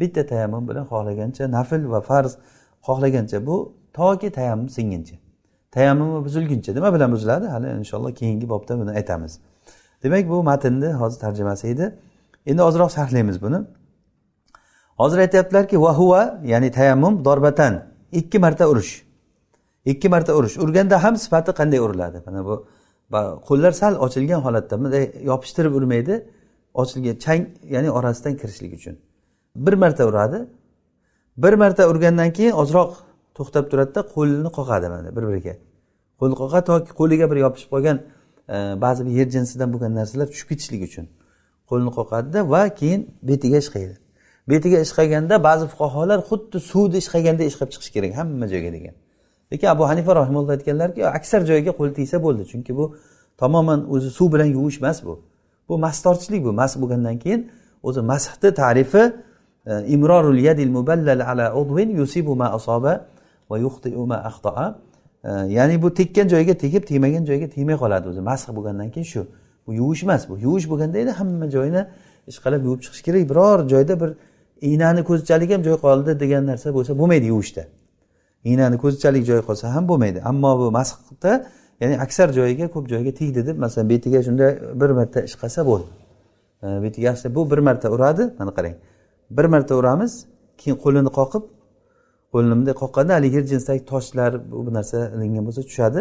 [0.00, 2.32] bitta tayammum bilan xohlagancha nafl va farz
[2.86, 3.46] xohlagancha.
[3.46, 3.56] Bu
[3.98, 5.16] toki tayammum singuncha
[5.70, 6.74] tayammumi buzilguncha.
[6.74, 7.46] Nima bilan buziladi?
[7.46, 9.32] Hali inshaalloh keyingi bobda buni aytamiz.
[10.02, 11.94] Demak bu matnni hozir tarjimasi edi.
[12.46, 13.58] Endi ozroq sharhlaymiz buni.
[15.00, 17.72] Hozir aytyaptilarki vahuva ya'ni tayammum dorbatan.
[18.12, 18.92] Ikki marta urish
[19.84, 22.18] ikki marta urish urganda ham sifati qanday uriladi?
[22.26, 22.66] Mana bu
[23.48, 26.14] qo'llar sal ochilgan holatda bunday yopishtirib urmaydi.
[26.74, 27.42] Ochilgan chang
[27.74, 28.94] ya'ni orasidan kirishlik uchun.
[29.56, 30.38] Bir marta uradi.
[31.36, 32.90] Bir marta urgandan keyin ozroq
[33.36, 35.54] to'xtab turadida qo'lini qoqadi mana bir biriga.
[36.20, 37.96] Qo'lni qoqadi toki qo'liga bir yopishib qolgan
[38.54, 41.06] e, ba'zi bir yer jinsidan bo'lgan narsalar tushib ketishlik uchun
[41.70, 43.94] qo'lni qoqadida va keyin betiga ishqaydi
[44.50, 48.94] betiga ishqaganda ba'zi fuqarolar xuddi suvni ishqaganda ishqab chiqish kerak hamma joyga degan.
[49.52, 52.96] Lekin abu hanifa rahimulloh aytganlarki aksar joyga qo'l tegsa bo'ldi chunki bu
[53.40, 55.22] tamoman o'zi suv bilan yuvish emas bu.
[55.68, 56.52] Bu mastorchilik bu.
[56.52, 57.50] Mas bo'lgandan keyin
[57.82, 59.12] o'zi masni tarifi
[59.66, 63.06] e, imrorul yadil muballal ala udvin yusibu ma asoba
[63.50, 64.78] va yuxtiu ma axtoa
[65.24, 68.20] e, ya'ni bu tekkan joyga tegib tegmagan joyga tegmay qoladi o'zi.
[68.20, 69.26] Masx bo'lgandan keyin shu.
[69.66, 70.38] Bu yuvish emas bu.
[70.38, 71.82] Yuvish bo'lganda edi hamma joyini
[72.30, 73.22] ishqalab yuvib chiqish kerak.
[73.30, 74.10] Biror joyda bir
[74.60, 77.62] iynani ko'zchalik ham joy qoldi degan narsa bo'lsa bo'lmaydi yuvishda.
[78.44, 80.22] Iynani ko'zichalik joyi qolsa ham bo'lmaydi.
[80.30, 81.32] Ammo bu masxda
[81.80, 84.50] ya'ni aksar joyiga ko'p joyiga tegdi deb masalan betiga shunday
[84.80, 85.88] bir marta ish qilsa bo'ldi.
[86.84, 88.34] Betiga yaxshi bu bir marta uradi.
[88.38, 88.74] Mana qarang.
[89.30, 90.12] Bir marta uramiz
[90.58, 91.44] keyin qo'lini qoqib
[92.32, 96.00] qo'lini bunday qoqqanda haligi yer toshlar bu narsa ilingan bo'lsa tushadi.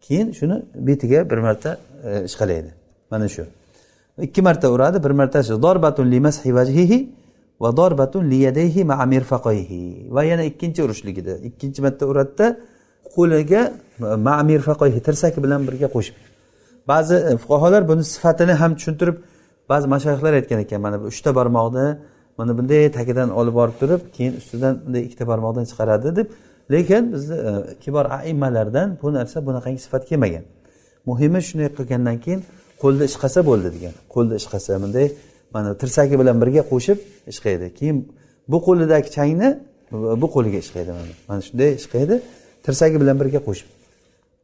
[0.00, 2.70] Keyin shuni betiga bir marta e, ishqalaydi.
[3.10, 3.44] Mana shu.
[4.26, 6.98] Ikki marta uradi bir marta shu dorbatun limashi vajhihi.
[7.60, 10.10] Va dorbatun liyadayhi ma'a mirfaqayhi.
[10.10, 12.46] Va yana ikkinchi urishligida ikkinchi marta uradida
[13.14, 13.62] qo'liga
[14.26, 16.16] ma'a mirfaqayhi tirsaki bilan birga qo'shib.
[16.90, 19.16] Ba'zi e, fuqarolar buni sifatini ham tushuntirib
[19.70, 21.86] ba'zi mashayihlar aytgan ekan mana bu uchta barmoqni
[22.38, 26.28] mana bunday tagidan olib borib turib keyin ustidan bunday ikkita barmoqdan chiqaradi deb.
[26.72, 30.44] Lekin bizni e, kibor aimmalardan bu narsa bunaqangi sifat kelmagan.
[31.08, 32.40] Muhimi shunday qilgandan keyin
[32.82, 35.06] qo'lda ish qilsa bo'ldi degan qo'lda ish qilsa bunday
[35.54, 36.98] mana tirsagi bilan birga qo'shib
[37.32, 37.66] ishqaydi.
[37.78, 37.96] Keyin
[38.52, 39.48] bu qo'lidagi changni
[40.22, 41.12] bu qo'liga ishqaydi mana.
[41.28, 42.14] Mana shunday ishqaydi
[42.66, 43.68] tirsagi bilan birga qo'shib.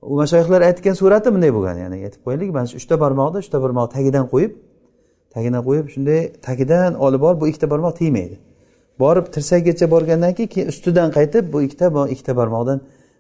[0.02, 3.86] U mashoyihlar aytgan surati bunday bo'lgan ya'ni aytib qo'yaylik mana shu uchta barmoqni uchta barmoq
[3.96, 4.52] tagidan qo'yib
[5.34, 8.36] tagidan qo'yib shunday tagidan olib borib bu ikkita barmoq tegmaydi.
[9.02, 12.78] Borib tirsakgacha borgandan keyin keyin ustidan qaytib bu ikkita ikkita barmoqdan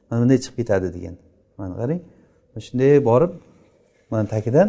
[0.08, 1.14] mana bunday chiqib ketadi degan.
[1.58, 2.00] Mana qarang
[2.66, 3.32] shunday borib
[4.10, 4.68] mana tagidan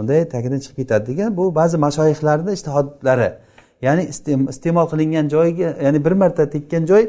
[0.00, 3.30] bunday tagidan chiqib ketadi degan bu ba'zi mashoyihlarni ishtihodlari.
[3.86, 4.02] Ya'ni
[4.52, 7.02] iste'mol qilingan joyiga ya'ni bir marta tekkan joy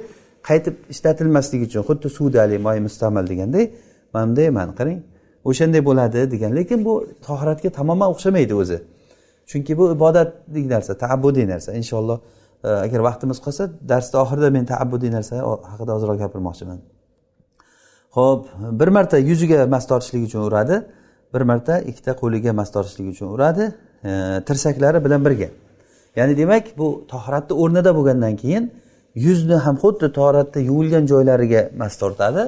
[0.49, 3.65] qaytib ishlatilmasligi uchun xuddi suvdali moy mustamal deganday
[4.13, 4.99] mana bunday mana qarang
[5.49, 6.51] o'shanday bo'ladi degan.
[6.59, 6.93] Lekin bu
[7.27, 8.77] tohiratga tamoman o'xshamaydi o'zi.
[9.49, 11.69] Chunki bu ibodatlik narsa taabbudiy narsa.
[11.81, 12.19] Inshaalloh
[12.63, 15.35] e, agar vaqtimiz qolsa darsni oxirida men taabbudiy narsa
[15.71, 16.79] haqida ozroq gapirmoqchiman.
[18.17, 18.41] Ho'p
[18.79, 20.75] bir marta yuziga mast tortishlik uchun uradi.
[21.33, 25.49] Bir marta ikkita qo'liga mas tortishlik uchun uradi e, tirsaklari bilan birga.
[26.15, 28.71] Ya'ni demak bu tohratni o'rnida bo'lgandan keyin
[29.15, 32.43] yuzni ham xuddi tohratda yuvilgan joylariga mas tortadi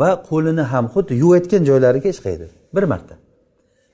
[0.00, 2.46] va qo'lini ham xuddi yuvayotgan joylariga ishqaydi.
[2.74, 3.14] Bir marta.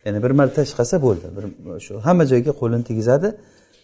[0.04, 1.26] Ya'ni bir marta ishqasa bo'ldi.
[1.36, 1.44] Bir
[1.86, 3.28] shu hamma joyga qo'lini tegizadi.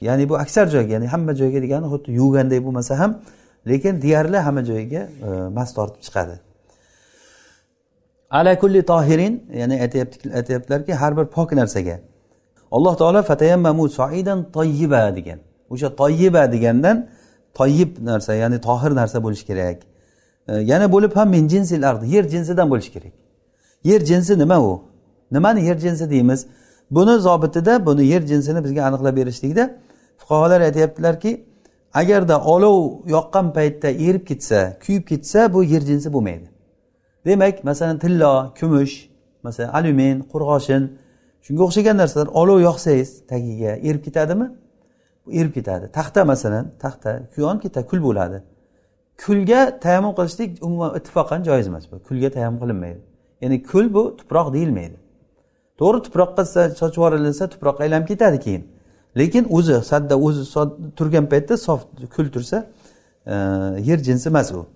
[0.01, 3.11] Ya'ni bu aksar joyga ya'ni hamma joyga degani xuddi yuvganday bo'lmasa ham
[3.71, 6.35] lekin deyarli hamma joyiga e, mas tortib chiqadi.
[8.31, 9.83] Ala kulli tohirin ya'ni
[10.35, 12.01] aytyaptilarki har bir pok narsaga.
[12.71, 15.39] Alloh taolo fatayammamu soidan toyyiba degan.
[15.71, 17.09] O'sha toyyiba degandan
[17.55, 19.83] toyib narsa ya'ni tohir narsa bo'lishi kerak.
[20.49, 23.13] E, yana bo'lib ham min jinsil ard yer jinsidan bo'lishi kerak.
[23.85, 24.83] Yer jinsi nima u?
[25.33, 26.47] Nimani yer jinsi deymiz?
[26.91, 29.75] Buni zobitida buni yer jinsini bizga aniqlab berishlikda
[30.19, 31.45] fuqarolar aytyaptilarki
[31.95, 36.50] agarda olov yoqqan paytda erib ketsa kuyib ketsa bu yer jinsi bo'lmaydi.
[37.27, 38.95] Demak masalan tillo kumush
[39.43, 40.83] masalan alyumin qurg'oshin
[41.47, 44.47] shunga o'xshagan narsalar olov yoqsangiz tagiga erib ketadimi?
[45.41, 45.87] Erib ketadi.
[45.93, 48.39] Taxta masalan taxta kuyon ketadi kul bo'ladi.
[49.25, 51.97] Kulga tayammum qilishlik umuman ittifoqan joiz emas bu.
[52.09, 53.01] Kulga tayammum qilinmaydi.
[53.43, 54.97] Ya'ni kul bu tuproq deyilmaydi.
[55.81, 56.43] To'g'ri tuproqqa
[56.81, 58.63] sochib yuborilsa tuproqqa aylanib ketadi keyin.
[59.21, 60.43] Lekin o'zi sadda o'zi
[60.99, 61.81] turgan paytda sof
[62.15, 62.59] kul tursa
[63.89, 64.67] yer jinsi emas u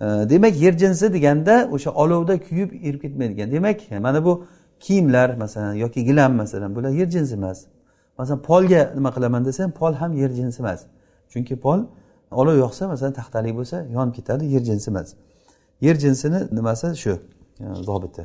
[0.00, 3.52] demak yer jinsi deganda o'sha olovda kuyib erib ketmaydigan.
[3.52, 4.44] Demak mana bu
[4.80, 7.64] kiyimlar masalan yoki gilam masalan bular yer jinsi emas.
[8.18, 10.80] Masalan polga nima qilaman desa ham pol ham yer jinsi emas.
[11.32, 11.80] Chunki pol
[12.30, 15.14] olov yoqsa masalan taxtalik bo'lsa yonib ketadi yer jinsi emas.
[15.80, 16.96] Yer jinsini nimasi?
[16.96, 17.10] Shu
[17.60, 18.22] e, zobiti.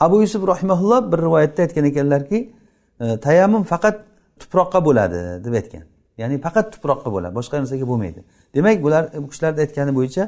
[0.00, 2.52] Abu yusuf rahimaulloh bir rivoyatda aytgan ekanlarki
[3.00, 4.00] e, tayammum faqat
[4.40, 5.82] tuproqqa bo'ladi deb aytgan.
[6.18, 8.20] Ya'ni faqat tuproqqa bo'ladi boshqa narsaga bo'lmaydi.
[8.54, 10.22] Demak bular bu kishilarni aytgani bo'yicha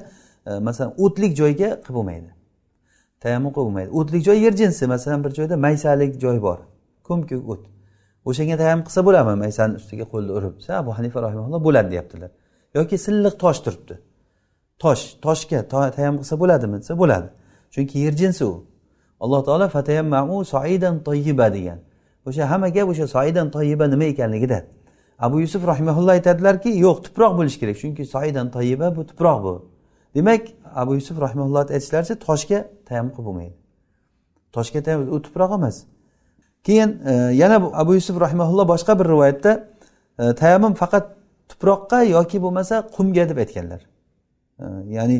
[0.46, 2.30] e, masalan o'tlik joyga qilib bo'lmaydi.
[3.22, 3.90] Tayammum qilib bo'lmaydi.
[3.98, 6.58] O'tlik joy yer jinsi masalan bir joyda maysalik joy bor.
[7.08, 7.62] Ko'mkuk o't.
[8.28, 9.36] O'shanga tayammum qilsa bo'ladimi?
[9.44, 12.30] Maysani ustiga qo'lni urib desa abu hanifa rahimaulloh bo'ladi deyaptilar.
[12.74, 13.94] Yoki silliq tosh turibdi.
[14.82, 15.60] Tosh toshga
[15.96, 16.76] tayammum qilsa bo'ladimi?
[16.82, 17.28] Desa bo'ladi.
[17.74, 18.54] Chunki yer jinsi u.
[19.20, 21.78] Alloh taolo fatayammamu soidan toyiba degan.
[22.26, 24.58] O'sha hamma gap o'sha soidan toyiba nima ekanligida.
[25.26, 29.54] Abu yusuf rahimaulloh aytadilarki yo'q tuproq bo'lishi kerak chunki soidan toyiba bu tuproq bu.
[30.14, 30.42] Demak
[30.82, 32.58] abu yusuf rahimaulloh aytishlaricha toshga
[32.88, 33.54] tayammum qilib bo'lmaydi.
[34.56, 35.76] Toshga tayammum u tuproq emas.
[36.66, 39.52] Keyin e, yana abu yusuf rahimaulloh boshqa bir rivoyatda
[40.18, 41.04] e, tayammum faqat
[41.50, 43.80] tuproqqa yoki bo'lmasa qumga deb aytganlar.
[44.62, 44.64] E,
[44.96, 45.18] ya'ni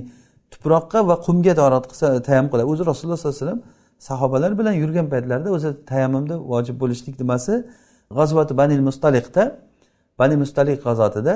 [0.53, 2.67] tuproqqa va qumga dorat qilsa tayammum qiladi.
[2.73, 3.63] O'zi rasululloh sollallohu alayhi vasallam
[4.09, 7.55] sahobalar bilan yurgan paytlarida o'zi tayammumda vojib bo'lishlik nimasi?
[8.19, 9.43] G'azvati banil mustaliqda
[10.19, 11.35] bani mustaliq g'azotida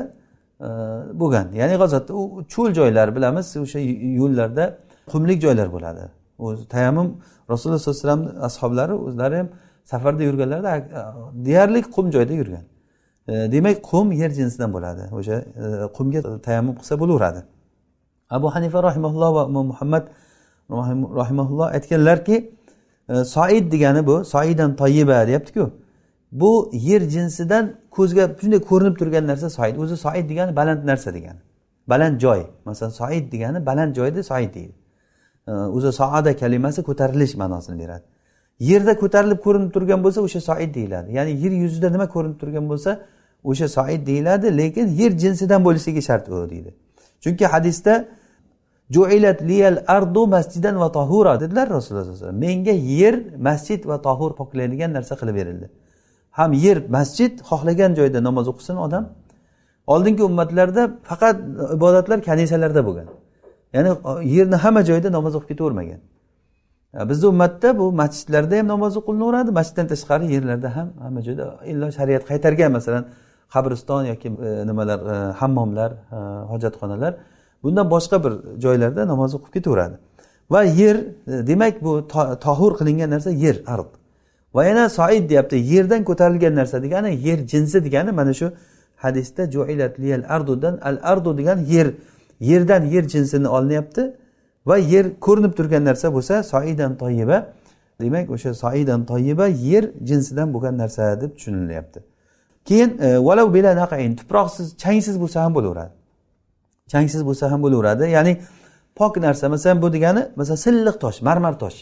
[0.66, 0.68] e,
[1.20, 1.46] bo'lgan.
[1.60, 3.78] Ya'ni g'azotda u cho'l joylar bilamiz o'sha
[4.20, 4.64] yo'llarda
[5.12, 6.04] qumlik joylar bo'ladi.
[6.38, 7.08] O'zi tayammum
[7.50, 9.48] rasululloh sollallohu alayhi vasallam ashoblari o'zlari ham
[9.92, 10.72] safarda yurganlarida
[11.46, 12.64] deyarli qum joyda yurgan.
[13.28, 15.02] E, demak qum yer jinsidan bo'ladi.
[15.18, 17.40] O'sha e, qumga tayammum qilsa bo'laveradi.
[18.36, 20.04] Abu hanifa rahimaulloh va imom muhammad
[21.20, 22.36] rahimaulloh aytganlarki
[23.08, 25.70] soid degani bu soidan toyiba deyaptiku.
[26.32, 29.76] Bu yer jinsidan ko'zga shunday ko'rinib turgan narsa soid.
[29.76, 31.40] O'zi soid degani baland narsa degani.
[31.88, 32.40] Baland joy.
[32.64, 34.74] Masalan soid degani baland joyda soid deydi.
[35.76, 38.04] O'zi soada kalimasi ko'tarilish ma'nosini beradi.
[38.60, 41.08] Yerda ko'tarilib ko'rinib turgan bo'lsa o'sha soid deyiladi.
[41.12, 42.90] Ya'ni yer yuzida nima ko'rinib turgan bo'lsa
[43.44, 46.70] o'sha soid deyiladi lekin yer jinsidan bo'lishligi shart u deydi.
[47.24, 47.94] Chunki hadisda
[48.90, 52.40] juilat liyal ardu masjidan va tohura dedilar rasululloh sallallohu alayhi vasallam.
[52.46, 53.14] Menga yer
[53.48, 55.66] masjid va tohur poklaydigan narsa qilib berildi.
[56.38, 59.04] Ham yer masjid xohlagan joyda namoz o'qisin odam
[59.92, 61.36] oldingi ummatlarda faqat
[61.76, 63.08] ibodatlar kanisalarda bo'lgan.
[63.76, 63.90] Ya'ni
[64.36, 66.00] yerni hamma joyda namoz o'qib ketavermagan.
[67.10, 72.24] Bizni ummatda bu masjidlarda ham namoz o'qilinaveradi masjiddan tashqari yerlarda ham hamma joyda illo shariat
[72.30, 73.04] qaytargan masalan
[73.54, 76.18] qabriston yoki e, nimalar e, hammomlar e,
[76.52, 77.12] hojatxonalar
[77.62, 78.32] bundan boshqa bir
[78.64, 79.96] joylarda namoz o'qib ketaveradi.
[80.52, 80.96] Va yer
[81.50, 81.92] demak bu
[82.46, 83.90] tohur qilingan narsa yer ard.
[84.54, 88.52] Va yana soid deyapti yerdan ko'tarilgan narsa degani yer jinsi degani mana shu
[88.96, 91.88] hadisda juilat liyal ardudan al ardu degani yer
[92.40, 94.02] yerdan yer jinsini olinyapti
[94.66, 97.52] va yer ko'rinib turgan narsa bo'lsa soidan toyiba
[98.00, 102.00] demak o'sha soidan toyiba yer jinsidan bo'lgan narsa deb tushunilyapti.
[102.64, 105.92] Keyin e, valav valau bila naqain tuproqsiz changsiz bo'lsa ham bo'laveradi.
[106.92, 108.32] Changsiz bo'lsa ham bo'laveradi ya'ni
[108.94, 111.78] pok narsa masalan bu degani masalan silliq tosh marmar tosh.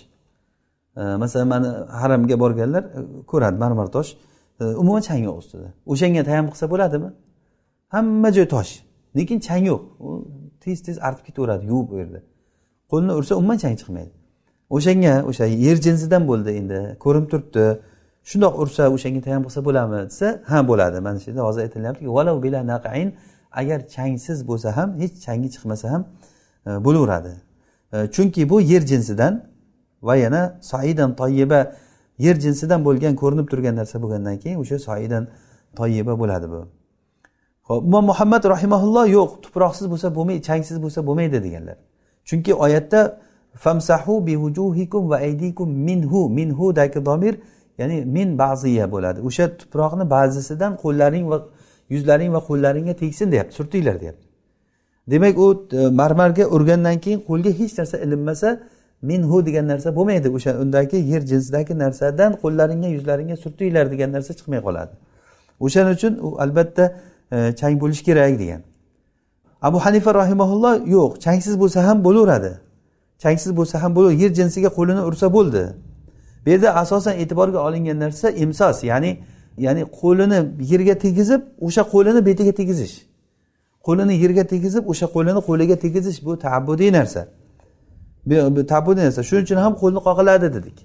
[0.96, 1.68] Masalan mani
[2.00, 4.16] haramga borganlar e, ko'radi marmar tosh
[4.61, 5.68] umuman chang yo'q ustida.
[5.87, 7.11] O'shanga tayanib qilsa bo'ladimi?
[7.94, 8.72] Hamma joy tosh.
[9.16, 9.80] Lekin chang yo'q.
[10.06, 10.09] U
[10.61, 12.20] tez tez artib ketaveradi yuvib u yerda.
[12.90, 14.12] Qo'lni ursa umuman chang chiqmaydi.
[14.76, 17.64] O'shanga o'sha yer jinsidan bo'ldi endi ko'rinib turibdi.
[18.30, 21.00] Shundoq ursa o'shanga tayanib qilsa bo'ladimi desa ha bo'ladi.
[21.06, 23.09] Mana shu yerda hozir aytilyaptiki bila naqain
[23.61, 26.02] agar changsiz bo'lsa ham hech changi chiqmasa ham
[26.66, 27.32] e, bo'laveradi.
[27.92, 29.35] E, chunki bu yer jinsidan
[30.02, 31.72] va yana soidan toyiba
[32.18, 35.28] yer jinsidan bo'lgan ko'rinib turgan narsa bo'lgandan keyin o'sha soidan
[35.76, 36.61] toyiba bo'ladi bu.
[37.68, 41.76] Ho'p imom muhammad rahimaulloh yo'q tuproqsiz bo'lsa bo'lmaydi changsiz bo'lsa bo'lmaydi deganlar.
[42.28, 43.00] Chunki oyatda
[43.64, 47.35] famsahu bihujuhikum va aydikum minhu minhudagi domir
[47.78, 49.18] ya'ni min ba'ziya bo'ladi.
[49.28, 51.38] O'sha tuproqni ba'zisidan qo'llaring va
[51.94, 54.26] yuzlaring va qo'llaringga tegsin deyapti surtinglar deyapti.
[55.11, 58.48] Demak u e, marmarga urgandan keyin qo'lga hech narsa ilinmasa
[59.02, 60.28] minhu degan narsa bo'lmaydi.
[60.28, 64.92] O'sha undagi yer jinsidagi narsadan qo'llaringga yuzlaringga surtinglar degan narsa chiqmay qoladi.
[65.61, 66.85] O'shaning uchun u albatta
[67.32, 68.61] e, chang bo'lishi kerak degan.
[69.62, 72.52] Abu hanifa rahimaulloh yo'q changsiz bo'lsa ham bo'laveradi.
[73.22, 74.22] Changsiz bo'lsa ham bo'laveradi.
[74.22, 75.62] Yer jinsiga qo'lini ursa bo'ldi.
[76.46, 79.18] Bu yerda asosan e'tiborga olingan narsa imsos ya'ni
[79.59, 80.38] ya'ni qo'lini
[80.72, 82.94] yerga tegizib o'sha qo'lini betiga tegizish.
[83.87, 86.18] Qo'lini yerga tegizib o'sha qo'lini qo'liga tegizish.
[86.26, 87.28] Bu taabbudiy narsa.
[88.72, 89.22] Taabbudiy narsa.
[89.22, 90.78] Shuning uchun ham qo'lni qoqiladi dedik.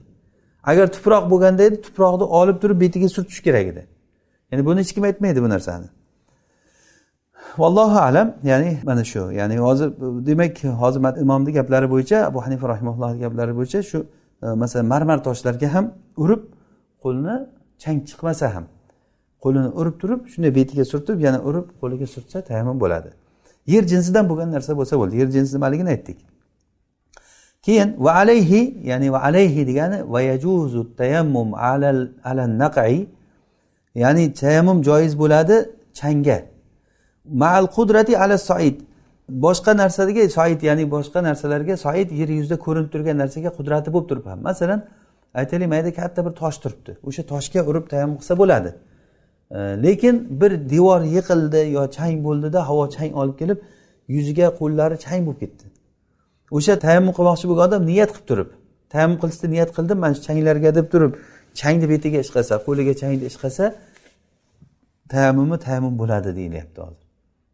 [0.64, 3.88] Agar tuproq bo'lganda edi tuproqni olib turib betiga surtish kerak edi.
[4.52, 5.88] Ya'ni buni hech kim aytmaydi bu narsani.
[7.58, 8.34] Vallohu alam.
[8.44, 9.32] Ya'ni mana shu.
[9.32, 9.90] Ya'ni hozir
[10.26, 14.06] demak hozir imomni gaplari bo'yicha abu hanifa rahimullohni gaplari bo'yicha shu
[14.44, 15.86] e, masalan marmar toshlarga ham
[16.18, 16.42] urib
[17.04, 17.36] qo'lni
[17.84, 18.66] chang chiqmasa ham
[19.44, 23.10] qo'lini urib turib shunday betiga surtib yana urib qo'liga surtsa tayammum bo'ladi.
[23.74, 25.14] Yer jinsidan bo'lgan narsa bo'lsa bo'ldi.
[25.22, 26.20] Yer jinsi nimaligini aytdik.
[27.66, 33.08] Keyin va alayhi ya'ni va alayhi degani va yajuzu tayammum alal alan naqai
[33.96, 35.56] ya'ni tayammum joiz bo'ladi
[36.00, 36.38] changga.
[37.42, 38.78] Maal qudrati ala soid
[39.46, 44.26] boshqa narsaga soid ya'ni boshqa narsalarga soid yer yuzida ko'rinib turgan narsaga qudrati bo'lib turib
[44.32, 44.80] ham masalan
[45.40, 46.92] aytaylik mayda katta bir tosh turibdi.
[47.08, 48.72] O'sha toshga urib tayammum qilsa bo'ladi.
[49.86, 53.58] Lekin bir devor yiqildi yo chang bo'ldida havo chang olib kelib
[54.16, 55.66] yuziga qo'llari chang bo'lib ketdi.
[56.56, 58.50] O'sha tayammum qilmoqchi bo'lgan odam niyat qilib turib
[58.94, 61.12] tayammum qilishni niyat qildim mana shu changlarga deb turib
[61.60, 63.66] changni betiga ish qilsa qo'liga changni ish qilsa
[65.14, 67.06] tayammumi tayammum bo'ladi deyilyapti hozir.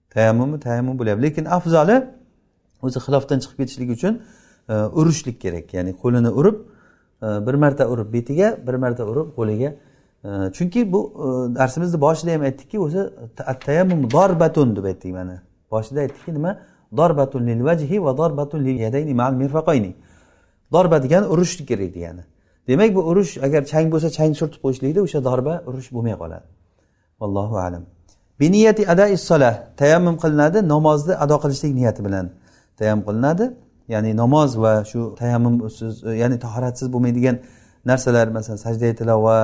[0.09, 1.23] Tayammumi tayammum bo'lyapti.
[1.23, 1.97] Lekin afzali
[2.85, 4.13] o'zi xilofdan chiqib ketishlik uchun
[4.69, 5.73] e, urishlik kerak.
[5.77, 6.57] Ya'ni qo'lini urib
[7.25, 9.69] e, bir marta urib betiga bir marta urib qo'liga
[10.27, 11.01] e, chunki bu
[11.59, 13.01] darsimizni boshida ham aytdikki o'zi
[13.65, 15.35] tayammum dorbatun deb aytdik mana.
[15.71, 16.51] Boshida aytdikki nima?
[16.99, 19.91] Dorbatun lil vajhi va dorbatun lil yadayni mal mirfaqayni.
[20.71, 22.23] Dorba degani urish kerak degani
[22.67, 26.47] demak bu urush agar chang bo'lsa chang surtib qo'yishlikda o'sha dorba urush bo'lmay qoladi.
[27.21, 27.83] Vallohu alam.
[28.39, 29.55] Biniyati adai solah.
[29.81, 32.25] Tayammum qilinadi namozni ado qilishlik niyati bilan
[32.79, 33.45] tayammum qilinadi.
[33.93, 37.35] Ya'ni namoz va shu tayammumsiz ya'ni tahoratsiz bo'lmaydigan
[37.89, 39.37] narsalar masalan sajda tilova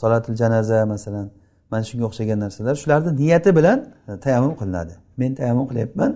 [0.00, 1.26] solatil janaza masalan
[1.70, 3.78] mana shunga o'xshagan narsalar shularni niyati bilan
[4.24, 4.94] tayammum qilinadi.
[5.20, 6.10] Men tayammum qilyapman.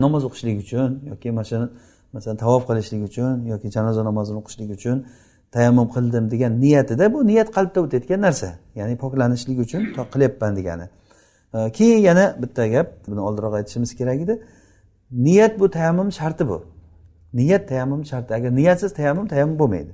[0.00, 1.56] Namoz o'qishlik uchun yoki mana shu
[2.14, 4.96] masalan tavof qilishlik uchun yoki janoza namozini o'qishlik uchun
[5.54, 8.48] tayammum qildim degan niyatida bu niyat qalbda o'tayotgan narsa
[8.80, 9.82] ya'ni poklanishlik uchun
[10.12, 10.86] qilyapman degani
[11.76, 14.34] keyin yana bitta gap buni oldinroq aytishimiz kerak edi
[15.26, 16.58] niyat bu tayammum sharti bu
[17.34, 19.92] niyat tayammum sharti agar niyatsiz tayammum tayammum bo'lmaydi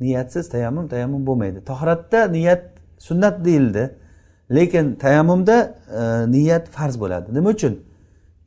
[0.00, 2.62] niyatsiz tayammum tayammum bo'lmaydi tohratda niyat
[2.98, 3.84] sunnat deyildi
[4.50, 7.74] lekin tayammumda e, niyat farz bo'ladi nima uchun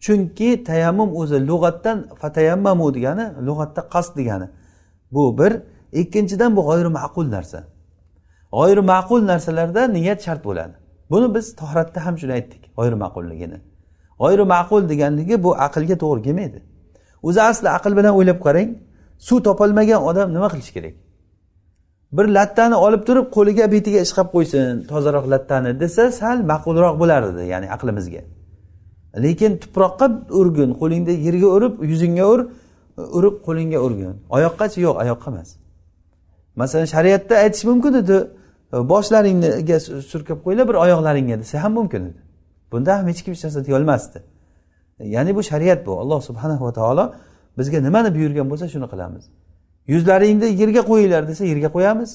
[0.06, 4.47] chunki tayammum o'zi lug'atdan fatayammamu degani lug'atda qasd degani.
[5.12, 5.54] Bu bir.
[6.02, 7.60] Ikkinchidan bu g'oyri ma'qul narsa.
[8.58, 10.76] G'oyri ma'qul narsalarda niyat shart bo'ladi.
[11.12, 13.58] Buni biz tohratda ham shuni aytdik g'oyri ma'qulligini
[14.22, 16.60] g'oyri ma'qul deganligi bu aqlga to'g'ri kelmaydi.
[17.28, 18.70] O'zi asli aql bilan o'ylab qarang
[19.28, 20.95] suv topolmagan odam nima qilishi kerak?
[22.18, 27.68] Bir lattani olib turib qo'liga betiga ishqab qo'ysin tozaroq lattani desa sal ma'qulroq bo'lardi ya'ni
[27.76, 28.22] aqlimizga.
[29.16, 32.39] Lekin tuproqqa urgin qo'lingda yerga urib yuzingga ur
[32.97, 34.14] urib qo'lingga urgin.
[34.36, 35.49] Oyoqqachi yo'q oyoqqa emas.
[36.55, 38.18] Masalan shariatda aytish mumkin edi
[38.91, 39.78] boshlaringga
[40.12, 42.20] surkab qo'yinglar bir oyoqlaringga desa ham mumkin edi.
[42.72, 44.20] Bunda ham hech kim hech narsa deyolmasdi
[45.16, 45.99] ya'ni bu shariat bu.
[46.01, 47.14] Alloh subhanahu va taolo
[47.57, 49.24] bizga nimani buyurgan bo'lsa shuni qilamiz.
[49.88, 52.10] Yuzlaringni yerga qo'yinglar desa yerga qo'yamiz.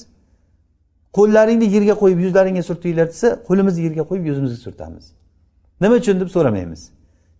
[1.17, 5.05] Qo'llaringni yerga qo'yib yuzlaringga surtinglar desa qo'limizni yerga qo'yib yuzimizga surtamiz.
[5.81, 6.91] Nima uchun deb so'ramaymiz.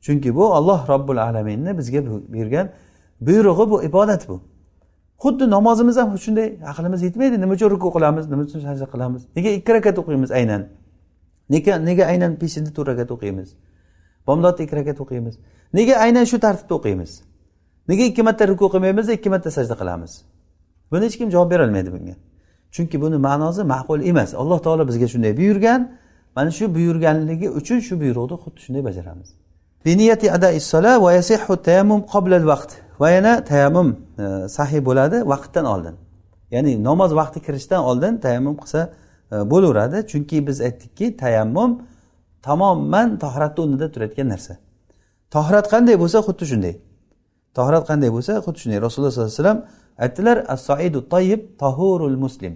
[0.05, 2.01] Chunki bu olloh robbil alaminni bizga
[2.35, 2.69] bergan
[3.21, 4.41] buyrug'i bu ibodat bu.
[5.23, 9.49] Xuddi namozimiz ham shunday aqlimiz yetmaydi nima uchun ruku qilamiz nima uchun sajda qilamiz nega
[9.49, 10.61] ikki rakat o'qiymiz aynan?
[11.49, 13.49] Nega nega aynan peshinda to'rt rakat o'qiymiz?
[14.27, 15.35] Bomdodda ikki rakat o'qiymiz.
[15.73, 17.11] Nega aynan shu tartibda o'qiymiz?
[17.89, 20.11] Nega ikki marta ruku qilmaymiz ikki marta sajda qilamiz?
[20.91, 22.15] Buni hech kim javob berolmaydi bunga.
[22.75, 24.29] Chunki buni ma'nosi ma'qul emas.
[24.41, 25.81] Alloh taolo bizga shunday buyurgan
[26.35, 29.29] mana shu buyurganligi uchun shu buyruqni xuddi shunday bajaramiz.
[32.99, 33.87] Va yana tayammum
[34.23, 35.95] e, sahiy bo'ladi vaqtdan oldin.
[36.51, 38.79] Ya'ni namoz vaqti kirishdan oldin tayammum qilsa
[39.31, 40.07] e, bo'laveradi.
[40.11, 41.71] Chunki biz aytdikki tayammum
[42.41, 44.53] tamoman tohratni o'rnida turayotgan narsa.
[45.35, 46.75] Tohrat qanday bo'lsa xuddi shunday.
[47.57, 48.79] Tohrat qanday bo'lsa xuddi shunday.
[48.85, 49.59] Rasululloh sollallohu alayhi vasallam
[50.03, 52.53] aytdilar as soidu tayyib tahurul muslim.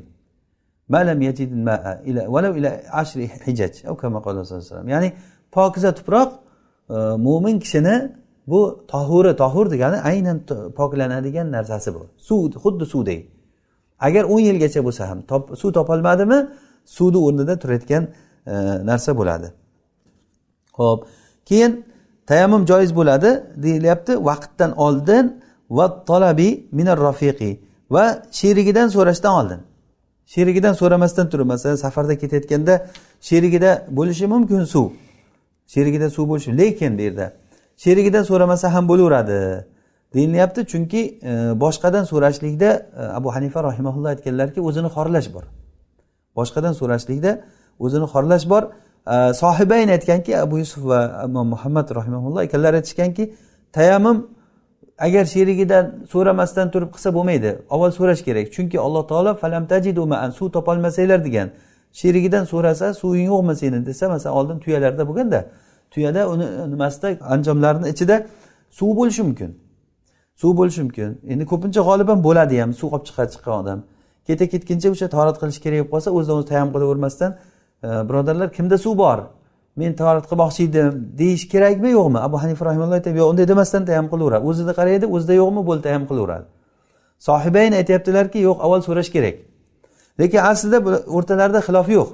[0.90, 3.74] Malam yajid maa ila صلى ila عليه hijaj
[4.94, 5.10] ya'ni
[5.52, 6.30] pokiza tuproq
[6.90, 6.94] e,
[7.26, 7.96] mo'min kishini
[8.48, 10.38] bu tohuri tohur degani aynan
[10.80, 12.02] poklanadigan narsasi bu.
[12.18, 13.22] Suv xuddi suvdek
[14.00, 15.20] agar o'n yilgacha bo'lsa ham
[15.62, 16.40] suv topolmadimi
[16.96, 18.04] suvni o'rnida turayotgan
[18.54, 18.54] e,
[18.90, 19.48] narsa bo'ladi.
[20.80, 21.00] Ho'p
[21.50, 21.72] keyin
[22.30, 23.30] tayammum joiz bo'ladi
[23.64, 24.14] deyilyapti.
[24.30, 25.26] Vaqtdan oldin
[25.78, 27.52] va talabi minar rafiqi
[27.96, 28.04] va
[28.40, 29.62] sherigidan so'rashdan oldin.
[30.34, 32.86] Sherigidan so'ramasdan turib masalan safarda ketayotganda
[33.22, 34.92] sherigida bo'lishi mumkin suv.
[35.74, 37.34] Sherigida suv bo'lishi lekin bu yerda
[37.78, 39.66] sherigidan so'ramasa ham bo'laveradi.
[40.14, 41.32] Deyilyapti chunki e,
[41.64, 42.70] boshqadan so'rashlikda
[43.00, 45.44] e, abu hanifa rahimaulloh aytganlarki o'zini xorlash bor.
[46.38, 47.32] Boshqadan so'rashlikda
[47.80, 48.64] o'zini xorlash bor.
[49.14, 53.24] E, sohibayn aytganki abu yusuf va imom muhammad rahimaulloh ikkalari aytishganki
[53.78, 54.18] tayammum
[55.00, 57.52] agar sherigidan so'ramasdan turib qilsa bo'lmaydi.
[57.70, 58.46] Avval so'rash kerak.
[58.56, 61.48] Chunki alloh taolo falam tajidumaan suv topolmasanglar degan.
[61.94, 63.86] Sherigidan so'rasa suving yo'qmi seni?
[63.86, 65.40] desa masalan oldin tuyalarda bo'lganda
[65.92, 68.16] tuyada uni nimasida anjomlarini ichida
[68.70, 69.50] suv bo'lishi mumkin.
[70.42, 71.10] Suv bo'lishi mumkin.
[71.32, 73.80] Endi ko'pincha g'oliban bo'ladi ham suv olib chiqadi chiqqan odam.
[74.28, 77.32] Keta ketguncha o'sha tahorat qilish kerak bo'lib qolsa o'zidan o'zi tayam qilavermasdan
[77.88, 79.20] e, birodarlar kimda suv bor?
[79.76, 82.20] Men tahorat qilmoqchi edim deyish kerakmi yo'qmi?
[82.28, 84.44] Abu hanifa rahimalloh aytadi yo'q unday demasdan tayammum qilaveradi.
[84.50, 86.46] O'zida qaraydi o'zida yo'qmi bo'ldi tayammum qilaveradi.
[87.28, 89.36] Sohibayn aytyaptilarki yo'q avval so'rash kerak.
[90.20, 90.78] Lekin aslida
[91.18, 92.10] o'rtalarida xilof yo'q.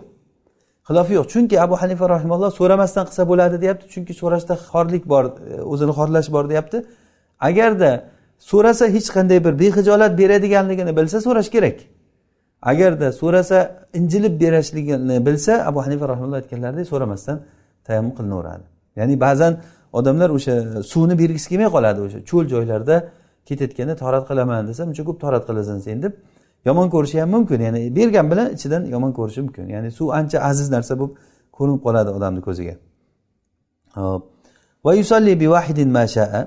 [0.88, 1.26] Xilofi yo'q.
[1.34, 3.86] Chunki abu hanifa rahimalloh so'ramasdan qilsa bo'ladi deyapti.
[3.93, 6.78] Chunki so'rashda xorlik bor e, o'zini xorlash bor deyapti.
[7.49, 7.91] Agarda
[8.51, 11.78] so'rasa hech qanday bir behijolat beradiganligini bilsa so'rash kerak.
[12.72, 13.57] Agarda so'rasa
[13.99, 17.38] injilib berishligini bilsa abu hanifa rahimulloh aytganlaridek so'ramasdan
[17.88, 18.66] tayammum qilinaveradi.
[18.99, 19.53] Ya'ni ba'zan
[19.99, 20.53] odamlar o'sha
[20.91, 22.95] suvni bergisi kelmay qoladi o'sha cho'l joylarda
[23.47, 26.13] ketayotganda torat qilaman desa uncha ko'p torat qilasan sen deb
[26.68, 27.59] yomon ko'rishi ham mumkin.
[27.68, 29.66] Ya'ni bergan bilan ichidan yomon ko'rishi mumkin.
[29.76, 31.13] Ya'ni suv ancha aziz narsa bo'lib
[31.57, 32.76] ko'rinib qoladi odamni ko'ziga.
[33.99, 34.22] Hop.
[34.86, 36.41] Va yusolli bi vahidin mashaa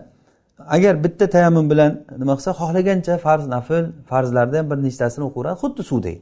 [0.59, 5.82] agar bitta tayammum bilan nima qilsa xohlagancha farz nafl farzlarni ham bir nechtasini o'qiveradi xuddi
[5.90, 6.18] suvdek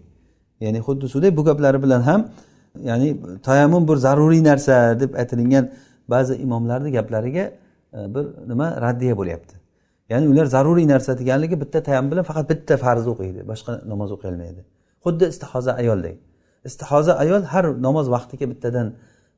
[0.64, 2.20] ya'ni xuddi suvdek bu gaplari bilan ham
[2.82, 3.09] ya'ni
[3.43, 5.70] tayammum bir zaruriy narsa deb aytilingan
[6.09, 7.45] ba'zi imomlarni gaplariga
[7.93, 9.55] e, bir nima raddiya bo'lyapti.
[10.09, 14.28] Ya'ni ular zaruriy narsa deganligi bitta tayammum bilan faqat bitta farz o'qiydi boshqa namoz o'qiy
[14.32, 14.61] olmaydi.
[15.05, 16.16] Xuddi istihoza ayoldek
[16.64, 18.87] istihoza ayol har namoz vaqtiga bittadan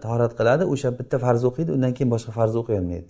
[0.02, 3.08] tahorat qiladi o'sha bitta farz o'qiydi undan keyin boshqa farz o'qiy olmaydi.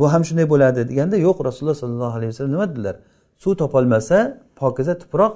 [0.00, 2.96] bu ham shunday bo'ladi deganda yo'q rasululloh sollallohu alayhi vasallam nima dedilar
[3.42, 4.18] suv topolmasa
[4.60, 5.34] pokiza tuproq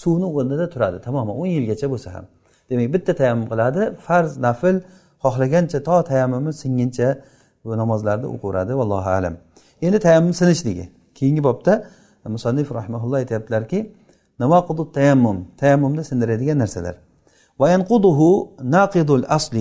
[0.00, 2.24] suvni o'rnida turadi tamoman o'n yilgacha bo'lsa ham
[2.70, 4.76] demak bitta tayammum qiladi farz nafl
[5.24, 7.08] xohlagancha to tayammumi singuncha
[7.64, 9.34] bu namozlarni o'qiveradi vallohu alam
[9.86, 10.84] endi tayammum sinishligi
[11.18, 11.72] keyingi bobda
[12.34, 13.78] musannif rahmaulloh aytyaptilarki
[14.42, 16.96] navaqidu tayammum tayammumni sindiradigan narsalar
[17.60, 18.20] وينقضه
[18.74, 19.56] ناقض الأصل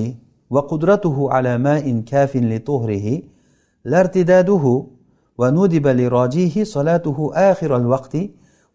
[0.53, 3.07] وقدرته على ماء كاف لطهره
[3.85, 4.85] لا ارتداده
[5.37, 8.17] وندب لراجيه صلاته آخر الوقت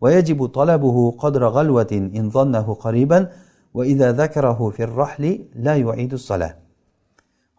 [0.00, 3.28] ويجب طلبه قدر غلوة إن ظنه قريبا
[3.74, 5.24] وإذا ذكره في الرحل
[5.54, 6.54] لا يعيد الصلاة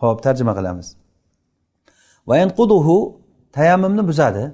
[0.02, 0.98] هو ترجمة قلامز
[2.28, 2.88] وينقضه
[3.54, 4.52] tayammumni buzadi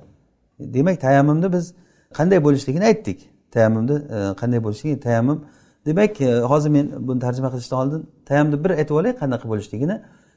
[0.60, 1.74] demak tayammumni biz
[2.18, 3.20] qanday bo'lishligini aytdik
[3.52, 5.46] tayammumni e, qanday bo'lishligini tayammum
[5.86, 9.96] demak e, hozir men buni tarjima qilishdan oldin tayammumni bir aytib olay qanaqa bo'lishligini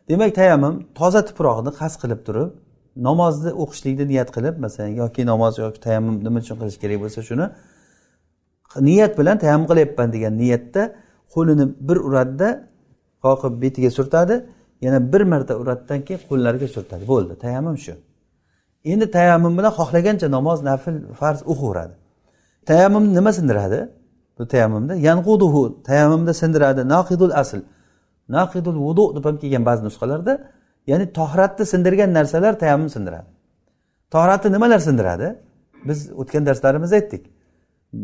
[0.10, 2.50] demak tayammum toza tuproqni qasd qilib turib
[3.08, 7.46] namozni o'qishlikni niyat qilib masalan yoki namoz yoki tayammum nima uchun qilish kerak bo'lsa shuni
[8.90, 10.84] niyat bilan tayammum qilyapman degan niyatda
[11.34, 12.50] qo'lini bir uradida
[13.26, 14.36] qoqib betiga surtadi.
[14.82, 17.04] Yana bir marta uraddan keyin qo'llariga surtadi.
[17.14, 17.34] Bo'ldi.
[17.46, 17.94] Tayammum shu.
[18.92, 21.96] Endi tayammum bilan xohlagancha namoz nafl farz o'qiveradi
[22.68, 23.80] tayammum nima sindiradi?
[24.38, 26.82] Bu tayammumda yanquduhu tayammumda sindiradi.
[26.90, 27.60] Naqidul asl.
[28.36, 30.34] Naqidul vudu deb ham kelgan ba'zi nusxalarda
[30.92, 33.30] ya'ni tohratni sindirgan narsalar tayammum sindiradi.
[34.16, 35.28] Tohratni nimalar sindiradi?
[35.88, 37.24] Biz o'tgan darslarimizda aytdik.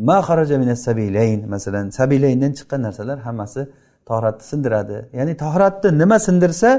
[0.07, 3.61] Ma xaraja minas sabilayn masalan sabilayndan chiqqan narsalar hammasi
[4.09, 4.97] tohratni sindiradi.
[5.17, 6.69] Ya'ni tohratni nima sindirsa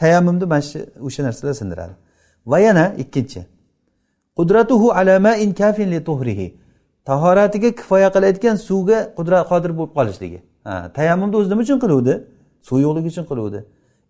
[0.00, 1.94] tayammumni mana shu o'sha narsalar sindiradi.
[2.46, 3.40] Va yana ikkinchi.
[4.38, 6.48] Qudratuhu alama in kafin li tuhrihi.
[7.04, 10.38] Tahoratiga kifoya qiladigan suvga qudrat qodir bo'lib qolishligi.
[10.98, 12.14] Tayammumni o'zi nima uchun qiluvdi?
[12.66, 13.60] Suv yo'qligi uchun qiluvdi.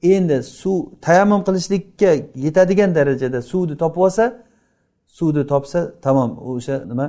[0.03, 0.77] Endi suv
[1.07, 2.11] tayammum qilishlikka
[2.47, 4.25] yetadigan darajada suvni topib olsa
[5.17, 7.07] suvni topsa tamom o'sha nima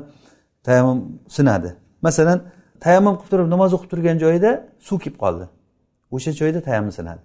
[0.67, 0.99] tayammum
[1.35, 1.69] sinadi.
[2.01, 2.39] Masalan
[2.83, 4.51] tayammum qilib turib namoz o'qib turgan joyida
[4.87, 5.45] suv kelib qoldi.
[6.15, 7.21] O'sha joyda tayammum sinadi.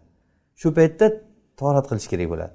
[0.61, 1.07] Shu paytda
[1.61, 2.53] torat qilish kerak bo'ladi.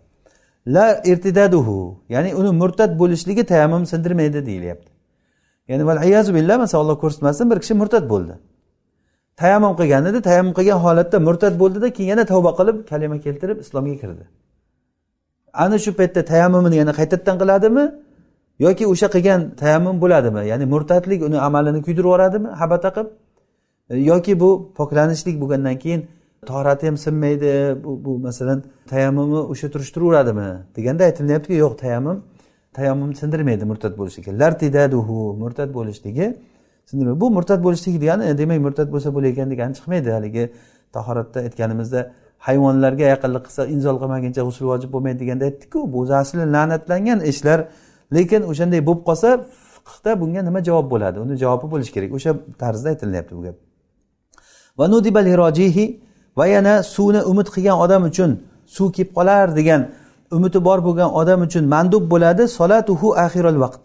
[0.75, 1.77] La irtidaduhu
[2.09, 4.91] ya'ni uni murtad bo'lishligi tayammum sindirmaydi deyilyapti.
[5.67, 5.99] Ya'ni val
[6.37, 8.33] billah masalan alloh ko'rsatmasin bir kishi murtad bo'ldi.
[9.37, 13.95] Tayammum qilgan edi tayammum qilgan holatda murtad bo'ldida keyin yana tavba qilib kalima keltirib islomga
[14.01, 14.23] kirdi.
[15.53, 17.83] Ana shu paytda tayammumini yana qaytadan qiladimi?
[18.65, 20.41] Yoki o'sha qilgan tayammum bo'ladimi?
[20.51, 22.49] Ya'ni murtadlik uni amalini kuydirib yuboradimi?
[22.61, 23.09] Habata qilib.
[24.11, 26.01] Yoki bu poklanishlik bo'lgandan keyin
[26.45, 32.17] tohrati ham sinmaydi bu, bu masalan tayammumi o'sha turishtiraveradimi deganda aytilyaptiki yo'q tayammum
[32.77, 36.25] tayammum sindirmaydi murtad bo'lishligi lartidaduhu murtad bo'lishligi
[36.91, 40.09] sindirmaydi bu murtad bo'lishligi degani demak murtad bo'lsa bo'layekan degani chiqmaydi.
[40.17, 40.43] Haligi
[40.95, 41.99] tahoratda aytganimizda
[42.47, 47.59] hayvonlarga yaqinlik qilsa inzol qilmaguncha g'usul vojib bo'lmaydi deganda aytdikku bu o'zi asli la'natlangan ishlar.
[48.15, 49.29] Lekin o'shanday bo'lib qolsa
[49.87, 51.17] fiqda bunga nima javob bo'ladi?
[51.25, 52.09] Uni javobi bo'lishi kerak.
[52.17, 52.31] O'sha
[52.61, 53.57] tarzda aytilyapti bu gap.
[56.37, 58.31] Va yana suvni umid qilgan odam uchun
[58.75, 59.81] suv kelib qolar degan
[60.35, 62.43] umidi bor bo'lgan odam uchun mandub bo'ladi.
[62.59, 63.81] Solatuhu axirul vaqt.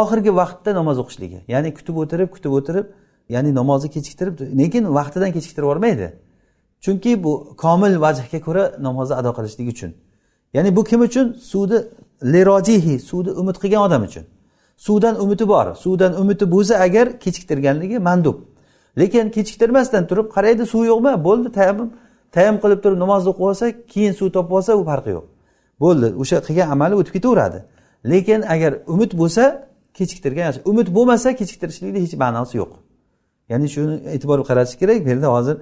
[0.00, 1.40] Oxirgi vaqtda namoz o'qishligi.
[1.48, 2.86] Ya'ni kutib o'tirib kutib o'tirib
[3.28, 6.12] ya'ni namozni kechiktirib lekin vaqtidan kechiktirib yubormaydi.
[6.84, 9.90] Chunki bu komil vajhga ko'ra namozni ado qilishlik uchun.
[10.54, 11.26] Ya'ni bu kim uchun?
[11.52, 11.78] Suvni
[12.32, 14.24] lerojihi suvni umid qilgan odam uchun.
[14.76, 15.74] Suvdan umidi bor.
[15.74, 18.36] Suvdan umidi bo'lsa agar kechiktirganligi mandub.
[18.98, 21.12] Lekin kechiktirmasdan turib qaraydi suv yo'qmi?
[21.24, 21.88] Bo'ldi tayammum
[22.34, 25.26] tayammum qilib turib namozni o'qib olsa keyin suv topib olsa u farqi yo'q.
[25.82, 27.58] Bo'ldi o'sha qilgan amali o'tib ketaveradi.
[28.12, 29.44] Lekin agar umid bo'lsa
[29.98, 30.60] kechiktirgan yaxshi.
[30.70, 32.72] Umid bo'lmasa kechiktirishlikni hech ma'nosi yo'q.
[33.50, 35.56] Ya'ni shuni e'tibor qaratish kerak bu yerda hozir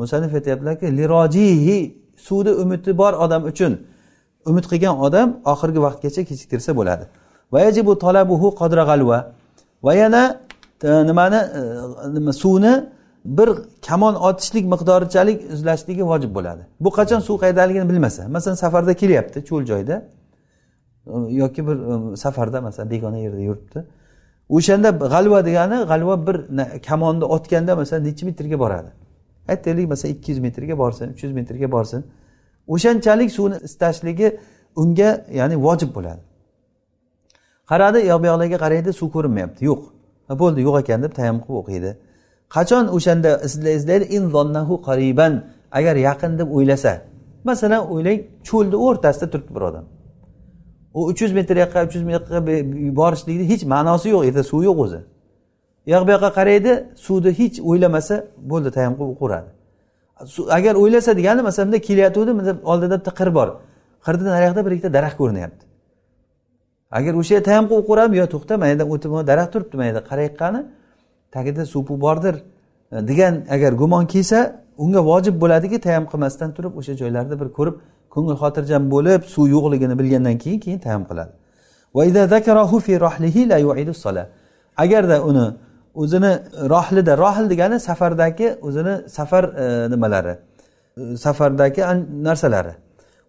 [0.00, 1.78] musanif aytyaptilarki lirojihi
[2.26, 3.72] suvni umidi bor odam uchun.
[4.50, 7.04] Umid qilgan odam oxirgi vaqtgacha kechiktirsa bo'ladi.
[9.86, 10.22] Va yana
[10.82, 11.60] e, nimani e,
[12.14, 12.84] nima suvni
[13.24, 13.48] bir
[13.88, 16.62] kamon otishlik miqdorichalik izlashligi vojib bo'ladi.
[16.80, 18.28] Bu qachon suv qayerdaligini bilmasa.
[18.28, 19.96] Masalan safarda kelyapti cho'l joyda
[21.30, 21.76] yoki bir
[22.12, 23.84] e, safarda masalan begona yerda yuribdi.
[24.48, 26.36] O'shanda g'alva degani g'alva bir
[26.88, 28.90] kamonni otganda masalan necha metrga boradi?
[29.48, 32.04] Aytaylik masalan ikki yuz metrga borsin uch yuz metrga borsin.
[32.68, 34.38] O'shanchalik suvni istashligi
[34.76, 36.22] unga ya'ni vojib bo'ladi.
[37.70, 39.64] Qaradi yoq bu yoqlarga qaraydi suv ko'rinmayapti.
[39.70, 39.80] Yo'q.
[40.42, 41.90] Bo'ldi yo'q ekan deb tayam qilib o'qiydi.
[42.54, 43.30] Qachon o'shanda
[43.78, 44.04] izlaydi?
[44.18, 45.32] Inzonnahu qariban.
[45.78, 46.92] Agar yaqin deb o'ylasa.
[47.48, 49.84] Masalan o'ylang cho'lni o'rtasida turibdi bir odam.
[50.94, 52.40] U uch yuz metr yoqqa uch yuz metrga
[53.00, 54.22] borishlikni hech ma'nosi yo'q.
[54.28, 55.00] Yerda suv yo'q o'zi.
[55.86, 56.72] U yoq bu yoqqa qaraydi
[57.06, 58.14] suvni hech o'ylamasa
[58.50, 59.50] bo'ldi tayammum qilib o'qiveradi
[60.58, 63.48] agar o'ylasa degani masalan bunday kelyotgandi oldida bitta qir bor.
[64.06, 65.64] Qirni naryoqda bir ikkita daraxt ko'rinyapti.
[66.98, 70.02] Agar o'sha yerda tayammum qilib qo'yaverib yo to'xta mana yerda o'tib daraxt turibdi mana yerda
[70.10, 70.60] qarayiqqani
[71.34, 72.34] tagida suv bordir
[73.10, 74.38] degan agar gumon kelsa
[74.84, 77.76] unga vojib bo'ladiki tayammum qilmasdan turib o'sha joylarni bir ko'rib
[78.14, 81.32] ko'ngil xotirjam bo'lib suv yo'qligini bilgandan keyin keyin tayammum qiladi.
[84.84, 85.46] Agarda uni
[85.94, 86.32] o'zini
[86.72, 90.34] rohlida rohil degani safardagi o'zini safar e, nimalari?
[90.96, 91.80] E, safardagi
[92.28, 92.74] narsalari.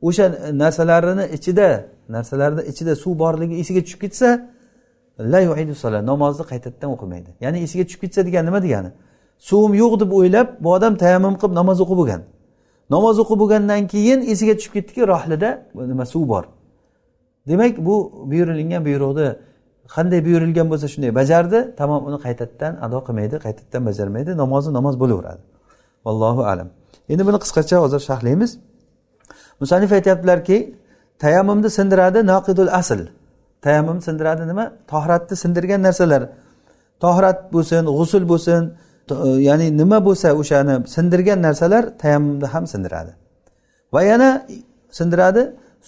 [0.01, 0.25] O'sha
[0.63, 4.29] narsalarini ichida narsalarni ichida suv borligi esiga tushib ketsa
[5.19, 7.29] la namozni qaytadan o'qimaydi.
[7.43, 8.89] Ya'ni esiga tushib ketsa degani nima degani?
[9.49, 12.21] Suvim yo'q deb o'ylab bu odam tayammum qilib namoz o'qib bo'lgan.
[12.89, 16.43] Namoz o'qib bo'lgandan keyin esiga tushib ketdiki rohlida nima suv bor.
[17.47, 17.95] Demak bu
[18.31, 19.27] buyurilgan buyruqni
[19.95, 25.41] qanday buyurilgan bo'lsa shunday bajardi tamom uni qaytadan ado qilmaydi qaytadan bajarmaydi namozi namoz bo'laveradi.
[26.05, 26.67] Allohu alam.
[27.11, 28.51] Endi buni qisqacha hozir sharhlaymiz.
[29.61, 30.57] Musanif aytyaptilarki
[31.23, 32.99] tayammumni sindiradi noqidul asl.
[33.61, 34.65] Tayammum sindiradi nima?
[34.91, 36.23] Tohratni sindirgan narsalar.
[37.03, 38.61] Tohrat bo'lsin g'usul bo'lsin
[39.11, 39.15] E,
[39.47, 43.11] ya'ni nima bo'lsa o'shani sindirgan narsalar tayammumni ham sindiradi.
[43.93, 44.47] Va yana
[44.91, 45.41] sindiradi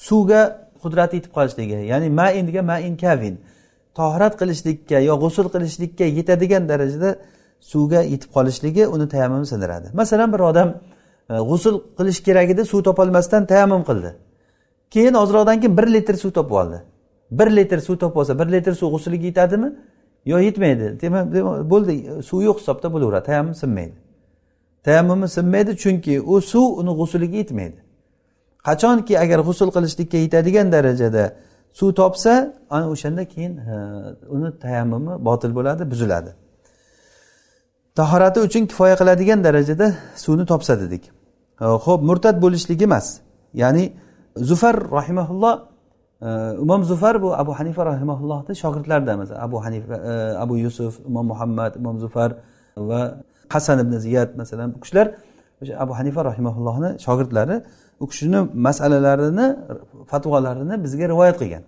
[0.07, 0.41] suvga
[0.83, 3.35] qudrati yetib qolishligi ya'ni main degan main kavin
[3.99, 7.09] tohirat qilishlikka yo g'usul qilishlikka yetadigan darajada
[7.71, 9.87] suvga yetib qolishligi uni tayammumni sindiradi.
[9.93, 10.69] Masalan bir odam
[11.29, 14.11] e, g'usul qilish kerak edi suv topolmasdan tayammum qildi.
[14.93, 16.77] Keyin ozroqdan keyin bir litr suv topib oldi.
[17.31, 19.69] Bir litr suv topib olsa bir litr suv g'usuliga yetadimi?
[20.25, 20.87] Yo yetmaydi.
[21.01, 21.25] Demak
[21.73, 21.93] bo'ldi.
[22.29, 23.25] Suv yo'q hisobda bo'laveradi.
[23.29, 23.95] Tayammum sinmaydi.
[24.85, 27.79] Tayammumi sinmaydi chunki u suv uni g'usuliga yetmaydi.
[28.67, 31.23] Qachonki agar g'usul qilishlikka yetadigan darajada
[31.79, 32.33] suv topsa
[32.69, 33.53] ana o'shanda keyin
[34.35, 36.31] uni tayammumi botil bo'ladi buziladi.
[37.95, 39.87] Tahorati uchun kifoya qiladigan darajada
[40.23, 41.03] suvni topsa dedik.
[41.85, 43.07] Ho'p murtad bo'lishligi emas.
[43.61, 43.83] Ya'ni
[44.49, 45.53] zufar rahimaulloh
[46.63, 51.75] imom zufar bu abu hanifa rahimaullohni shogirdlaridan masalan abu hanifa e, abu yusuf imom muhammad
[51.75, 52.29] imom zufar
[52.77, 53.01] va
[53.49, 55.07] hasan ibn ziyad masalan bu kishilar
[55.61, 57.55] o'sha abu hanifa rahimaullohni shogirdlari
[57.99, 59.55] u kishini masalalarini
[60.07, 61.63] fatvolarini bizga rivoyat qilgan.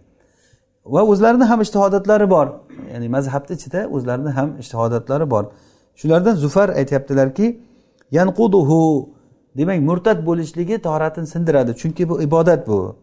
[0.86, 2.48] Va o'zlarini ham ishtihodatlari bor.
[2.94, 5.44] Ya'ni mazhabni ichida o'zlarini ham ishtihodatlari bor.
[5.96, 7.48] Shulardan zufar aytyaptilarki
[8.12, 9.10] yanquduhu
[9.58, 11.72] demak murtad bo'lishligi toratini sindiradi.
[11.82, 12.96] Chunki bu ibodat bu.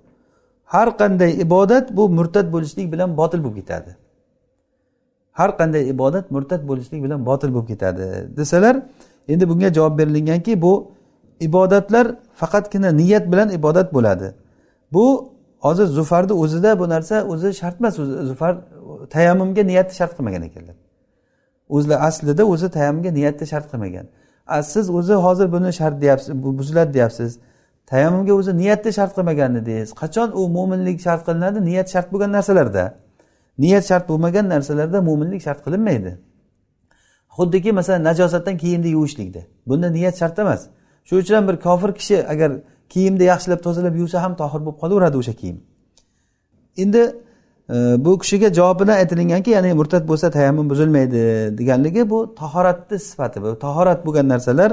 [0.75, 3.91] Har qanday ibodat bu murtad bo'lishlik bilan botil bo'lib ketadi.
[5.39, 8.07] Har qanday ibodat murtad bo'lishlik bilan botil bo'lib ketadi.
[8.37, 8.75] Desalar
[9.33, 10.73] endi bunga javob berilinganki bu
[11.41, 12.07] ibodatlar
[12.41, 14.29] faqatgina niyat bilan ibodat bo'ladi.
[14.93, 15.05] Bu
[15.65, 17.95] hozir zufarni o'zida bu narsa o'zi shart emas
[18.31, 18.53] zufar
[19.15, 20.77] tayammumga niyatni shart qilmagan ekanlar.
[21.69, 24.07] O'zlar aslida o'zi tayammumga niyatni shart qilmagan.
[24.73, 27.31] Siz o'zi hozir buni shart deyapsiz buziladi deyapsiz.
[27.91, 31.59] Tayammumga o'zi niyatni shart qilmagan edingiz qachon u mo'minlik shart qilinadi?
[31.71, 32.85] Niyat shart bo'lgan narsalarda.
[33.59, 36.13] Niyat shart bo'lmagan narsalarda mo'minlik shart qilinmaydi.
[37.37, 40.61] Xuddiki masalan najosatdan kiyimni yuvishlikda bunda niyat shart emas.
[41.05, 42.51] Shuning uchun ham bir kofir kishi agar
[42.89, 45.57] kiyimni yaxshilab tozalab yuvsa ham tohir bo'lib qolaveradi o'sha kiyim.
[46.83, 47.03] Endi
[47.75, 51.23] e, bu kishiga javobida aytilinganki ya'ni murtad bo'lsa tayammum buzilmaydi
[51.59, 54.71] deganligi bu tahoratni sifati bu tahorat bo'lgan narsalar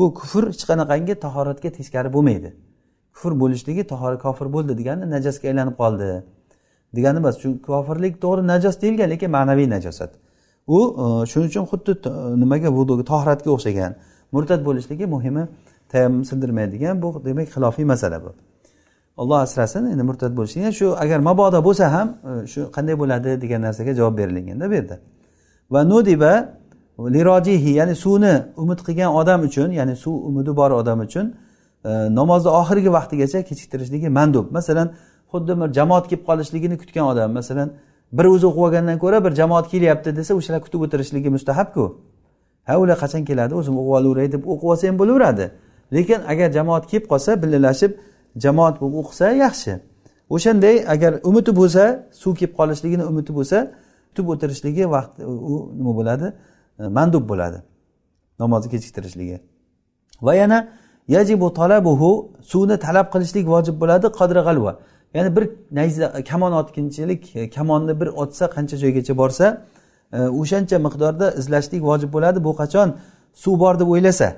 [0.00, 2.50] bu kufr hech qanaqangi tahoratga teskari bo'lmaydi.
[3.14, 6.08] Kufr bo'lishligi tahora kofir bo'ldi degani najosga aylanib qoldi.
[6.96, 10.12] Degani emas chunki kofirlik to'g'ri najos deyilgan lekin ma'naviy najosat.
[10.76, 11.92] U e, shuning uchun xuddi
[12.42, 13.92] nimaga vuduga tahoratga o'xshagan.
[14.34, 15.44] Murtad bo'lishligi muhimi
[15.92, 18.30] tayammum sindirmaydigan bu demak xilofiy masala bu.
[19.20, 23.60] Alloh asrasin endi murtad bo'lishlik shu agar mabodo bo'lsa ham e, shu qanday bo'ladi degan
[23.66, 24.96] narsaga javob berilganda bu yerda
[25.72, 26.32] va nudiba
[27.08, 31.26] lirojihi ya'ni suvni umid qilgan odam uchun ya'ni suv umidi bor odam uchun
[31.84, 34.46] e, namozni oxirgi vaqtigacha kechiktirishligi mandub.
[34.50, 34.88] Masalan
[35.32, 37.68] xuddi bir jamoat kelib qolishligini kutgan odam masalan
[38.12, 41.84] bir o'zi o'qib olgandan ko'ra bir jamoat kelyapti desa o'shalar kutib o'tirishligi mustahabku.
[42.68, 43.52] Ha ular qachon keladi?
[43.60, 45.46] O'zim o'qib olaveray deb o'qib olsa ham bo'laveradi.
[45.96, 47.92] Lekin agar jamoat kelib qolsa billalashib
[48.44, 49.72] jamoat bo'lib o'qisa yaxshi.
[50.34, 51.82] O'shanday agar umidi bo'lsa
[52.22, 53.58] suv kelib qolishligini umidi bo'lsa
[54.08, 55.12] kutib o'tirishligi vaqt
[55.52, 56.26] u nima bo'ladi?
[56.88, 57.62] Mandub bo'ladi
[58.38, 59.40] namozni kechiktirishligi.
[60.22, 60.68] Va yana
[61.08, 64.72] yajibu talabuhu suvni talab qilishlik vojib bo'ladi qadri g'alva.
[65.14, 69.46] Ya'ni bir nayza kamon otkinchilik e, kamonni bir otsa qancha joygacha borsa
[70.12, 72.44] e, o'shancha miqdorda izlashlik vojib bo'ladi.
[72.44, 72.88] Bu qachon?
[73.34, 74.28] Suv bor deb o'ylasa.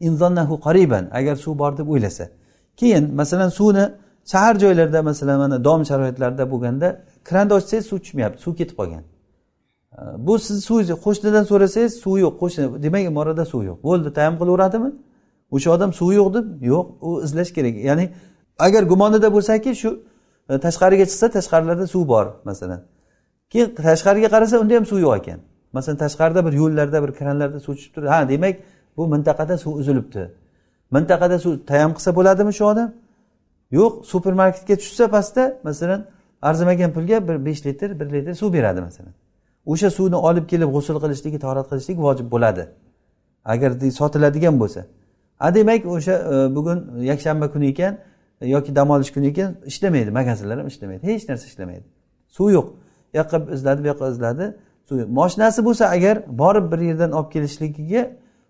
[0.00, 2.24] Inzonnahu qariban agar suv bor deb o'ylasa.
[2.76, 3.84] Keyin masalan suvni
[4.32, 6.88] shahar joylarda masalan mana dom sharoitlarida bo'lganda
[7.28, 9.02] kranni ochsangiz suv tushmayapti suv ketib qolgan.
[9.98, 13.78] Bu siz suvingizni qo'shnidan so'rasangiz suv yo'q qo'shni demak imorada suv yo'q.
[13.82, 14.90] Bo'ldi taym qilaveradimi?
[15.50, 17.74] O'sha odam suvi yo'q deb yo'q u izlash kerak.
[17.88, 18.04] Ya'ni
[18.58, 19.90] agar gumonida bo'lsaki shu
[20.50, 22.80] e, tashqariga chiqsa tashqarilarda suv bor masalan.
[23.50, 25.40] Keyin tashqariga qarasa unda ham suv yo'q ekan.
[25.76, 28.54] Masalan tashqarida bir yo'llarda bir kranlarda suv tushib turibdi ha demak
[28.96, 30.22] bu mintaqada suv uzilibdi.
[30.94, 32.88] Mintaqada suv tayam qilsa bo'ladimi shu odam?
[33.78, 36.00] Yo'q supermarketga tushsa pastda masalan
[36.48, 39.14] arzimagan pulga bir besh litr bir litr suv beradi masalan.
[39.66, 42.68] O'sha suvni olib kelib g'usul qilishligi torat qilishlik vojib bo'ladi.
[43.44, 44.80] Agar sotiladigan bo'lsa.
[45.40, 46.78] A demak o'sha e, bugun
[47.10, 47.98] yakshanba kuni ekan
[48.40, 51.86] e, yoki dam olish kuni ekan ishlamaydi magazinlar ham ishlamaydi hech narsa ishlamaydi.
[52.28, 52.66] Suv yo'q.
[53.14, 54.44] U yoqqa izladi bu yoqqa izladi
[54.88, 58.02] suv moshinasi bo'lsa agar borib bir yerdan olib kelishligiga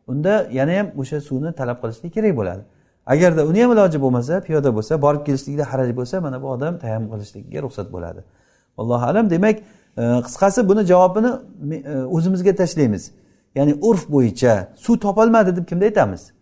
[0.07, 2.63] unda yana ham o'sha suvni talab qilishlik kerak bo'ladi.
[3.07, 7.11] Agarda uni ham iloji bo'lmasa piyoda bo'lsa borib kelishlikda haraj bo'lsa mana bu odam tayammum
[7.15, 8.21] qilishligiga ruxsat bo'ladi.
[8.81, 9.31] Allohu alam.
[9.31, 9.57] Demak
[9.97, 11.33] qisqasi buni javobini
[11.85, 13.13] e, o'zimizga tashlaymiz.
[13.55, 16.33] Ya'ni urf bo'yicha suv topolmadi deb kimda aytamiz?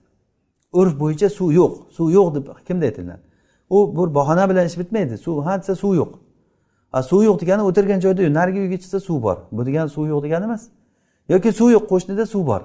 [0.72, 3.22] Urf bo'yicha suv yo'q suv yo'q deb kimda aytiladi?
[3.70, 6.12] U bir bahona bilan ish bitmaydi suv ha desa suv yo'q.
[6.92, 9.36] A suv yo'q degani o'tirgan joyda yo'q narigi uyga chiqsa suv bor.
[9.52, 10.62] Bu degani suv yo'q degani emas.
[11.28, 12.62] Yoki suv yo'q qo'shnida suv bor.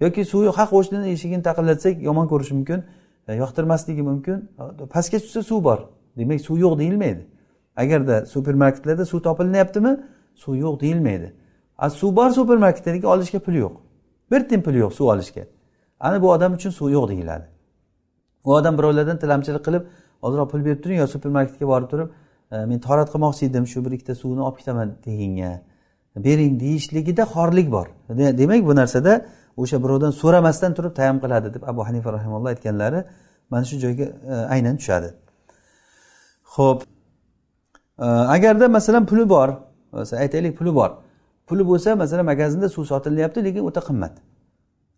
[0.00, 2.84] Yoki suv yo'q ha qo'shnini eshigini taqillatsak yomon ko'rishi mumkin
[3.28, 4.36] e, yoqtirmasligi mumkin
[4.94, 5.78] pastga tushsa suv bor.
[6.18, 7.22] Demak suv yo'q deyilmaydi.
[7.76, 9.92] Agarda supermarketlarda suv topilinyaptimi
[10.42, 11.28] suv yo'q deyilmaydi.
[11.78, 13.74] A suv bor supermarketda lekin olishga pul yo'q.
[14.30, 15.44] Bir tiyin pul yo'q suv olishga.
[16.00, 17.46] Ana bu odam uchun suv yo'q deyiladi.
[18.44, 19.82] U odam birovlardan tilamchilik qilib
[20.22, 22.08] ozroq pul berib turing yo supermarketga borib turib
[22.52, 25.52] e, men torat qilmoqchi edim shu bir ikkita suvni olib ketaman deganga
[26.26, 27.86] bering deyishligida xorlik bor.
[28.40, 29.12] Demak bu narsada
[29.56, 33.04] o'sha birovdan so'ramasdan turib tayam qiladi deb abu hanifa rahimalloh aytganlari
[33.50, 35.08] mana shu joyga e, aynan tushadi.
[36.54, 36.78] Ho'p
[37.98, 38.06] e,
[38.36, 39.48] agarda masalan puli bor
[39.96, 40.90] aytaylik puli bor.
[41.46, 44.14] Puli bo'lsa masalan magazinda suv sotilyapti lekin o'ta qimmat.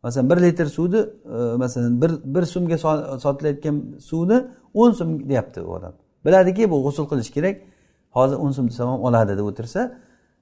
[0.02, 1.00] Masalan bir litr suvni
[1.36, 2.76] e, masalan bir bir so'mga
[3.24, 3.76] sotilayotgan
[4.08, 4.38] suvni
[4.74, 5.92] o'n so'm deyapti u odam.
[6.24, 7.56] Biladiki bu g'usul qilish kerak.
[8.16, 9.80] Hozir o'n so'm desam ham oladi deb o'tirsa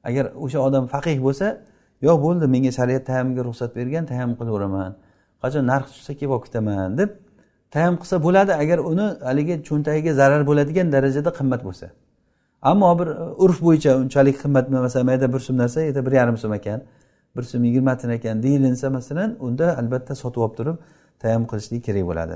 [0.08, 1.46] agar o'sha odam faqih bo'lsa
[2.06, 4.92] yo'q bo'ldi menga shariat tayammumga ruxsat bergan tayammum qilaveraman.
[5.42, 7.10] Qachon narx tushsa kelib olib ketaman deb
[7.74, 8.52] tayammum qilsa bo'ladi.
[8.62, 11.86] Agar uni haligi cho'ntagiga zarar bo'ladigan darajada qimmat bo'lsa.
[12.70, 16.52] Ammo bir e, urf bo'yicha unchalik qimmat masalan mayda bir so'm narsa bir yarim so'm
[16.58, 16.80] ekan
[17.36, 20.76] bir so'm yigirma tiyin ekan deyilinsa masalan unda albatta sotib olib turib
[21.22, 22.34] tayammum qilishlik kerak bo'ladi.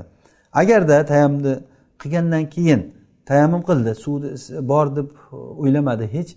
[0.61, 1.53] Agarda tayammumni
[2.01, 2.81] qilgandan keyin
[3.29, 4.29] tayammum qildi suvni
[4.71, 6.29] bor deb e, o'ylamadi hech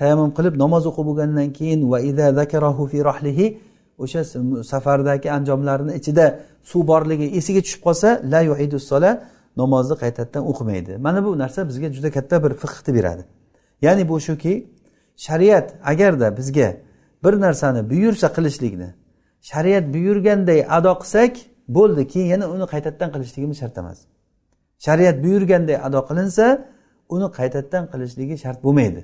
[0.00, 1.98] tayammum qilib namoz o'qib bo'lgandan keyin va
[2.92, 3.46] fi rohlihi
[4.04, 4.20] o'sha
[4.72, 6.26] safardagi anjomlarini ichida
[6.70, 9.10] suv borligi esiga tushib qolsa la yuidu sola
[9.60, 10.92] namozni qaytadan o'qimaydi.
[11.06, 13.24] Mana bu narsa bizga juda katta bir fiqhni beradi
[13.82, 14.54] ya'ni bu shuki
[15.16, 16.68] shariat agarda bizga
[17.24, 18.88] bir narsani buyursa qilishlikni
[19.50, 21.32] shariat buyurganday ado qilsak
[21.68, 23.98] bo'ldi keyin yana uni qaytadan qilishligimiz shart emas.
[24.78, 26.46] Shariat buyurganday ado qilinsa
[27.14, 29.00] uni qaytadan qilishligi shart bo'lmaydi.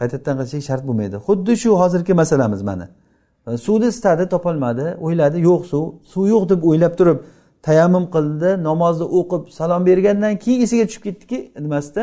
[0.00, 1.16] Qaytadan qilishlik shart bo'lmaydi.
[1.26, 2.86] Xuddi shu hozirgi masalamiz mana.
[3.66, 7.18] Suvni istadi topolmadi o'yladi yo'q suv suv yo'q deb o'ylab turib
[7.66, 12.02] tayammum qildi namozni o'qib salom bergandan keyin esiga tushib ketdiki nimasida?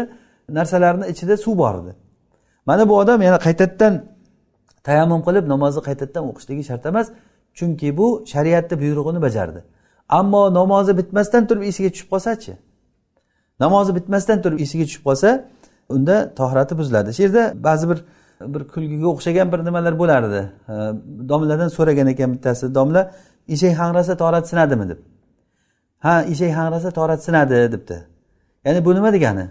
[0.49, 1.95] Narsalarni ichida suv bor edi.
[2.65, 3.93] Mana bu odam yana qaytadan
[4.83, 7.07] tayammum qilib namozni qaytadan o'qishligi shart emas
[7.57, 9.63] chunki bu shariatni buyrug'ini bajardi.
[10.09, 12.53] Ammo namozi bitmasdan turib esiga tushib qolsachi?
[13.59, 15.29] Namozi bitmasdan turib esiga tushib qolsa
[15.89, 17.13] unda tohirati buziladi.
[17.13, 17.99] Shu yerda ba'zi bir
[18.53, 20.41] bir kulgiga o'xshagan bir nimalar bo'lardi.
[21.29, 23.01] Domladan so'ragan ekan bittasi domla
[23.53, 24.89] eshak hangrasa torat sinadimi?
[24.89, 24.99] deb.
[26.05, 27.97] Ha eshak hangrasa torat sinadi debdi.
[28.65, 29.45] Ya'ni bu nima degani?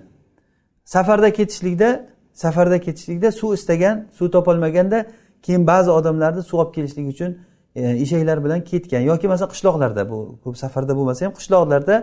[0.87, 5.07] Safarda ketishlikda safarda ketishlikda suv istagan suv topolmaganda
[5.43, 7.39] keyin ba'zi odamlarni suv olib kelishlik uchun
[7.77, 9.01] e, eshaklar bilan ketgan.
[9.01, 11.97] Yoki masalan qishloqlarda bu ko'p safarda bo'lmasa ham qishloqlarda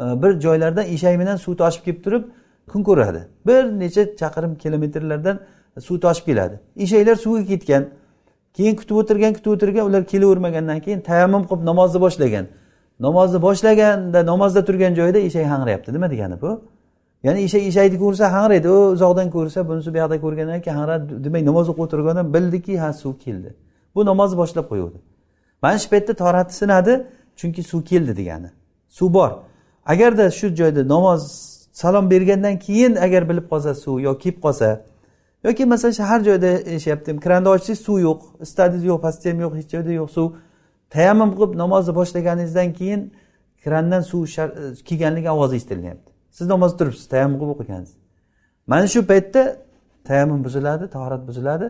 [0.00, 2.24] e, bir joylardan eshak bilan suv toshib kelib turib
[2.72, 3.20] kun ko'radi.
[3.46, 5.36] Bir necha chaqirim kilometrlardan
[5.86, 6.60] suv toshib keladi.
[6.84, 7.82] Eshaklar suvga ketgan
[8.56, 12.46] keyin kutib o'tirgan kutib o'tirgan ular kelavermagandan keyin tayammum qilib namozni boshlagan.
[13.00, 15.92] Namozni boshlaganda namozda turgan joyida eshak hangrayapti.
[15.92, 16.50] Nima degani bu?
[17.22, 18.68] Ya'ni eshak eshakni ko'rsa hangraydi.
[18.68, 22.92] U uzoqdan ko'rsa bunisi bu yoqda ko'rgandan keyin hangradi demak namoz o'qib o'tirganda bildiki ha
[22.92, 23.54] suv keldi.
[23.94, 24.98] Bu namozni boshlab qo'yuvdi.
[25.62, 26.92] Mana shu paytda torati sinadi
[27.36, 28.50] chunki suv keldi degani.
[28.88, 29.30] Suv bor.
[29.86, 31.22] Agarda shu joyda namoz
[31.72, 34.68] salom bergandan keyin agar bilib qolsa suv yo kelib qolsa
[35.44, 39.54] yoki masalan shahar joyda e, yashayapti kranni ochsangiz suv yo'q istadingiz yo'q pastda ham yo'q
[39.58, 40.28] hech joyda yo'q suv.
[40.94, 43.00] Tayammum qilib namozni boshlaganingizdan keyin
[43.64, 44.52] krandan suv e,
[44.88, 46.15] kelganligi ovozi eshitilyapti.
[46.36, 47.96] Siz namoz turibsiz tayammum qilib o'qigansiz.
[48.70, 49.42] Mana shu paytda
[50.08, 51.66] tayammum buziladi tahorat buziladi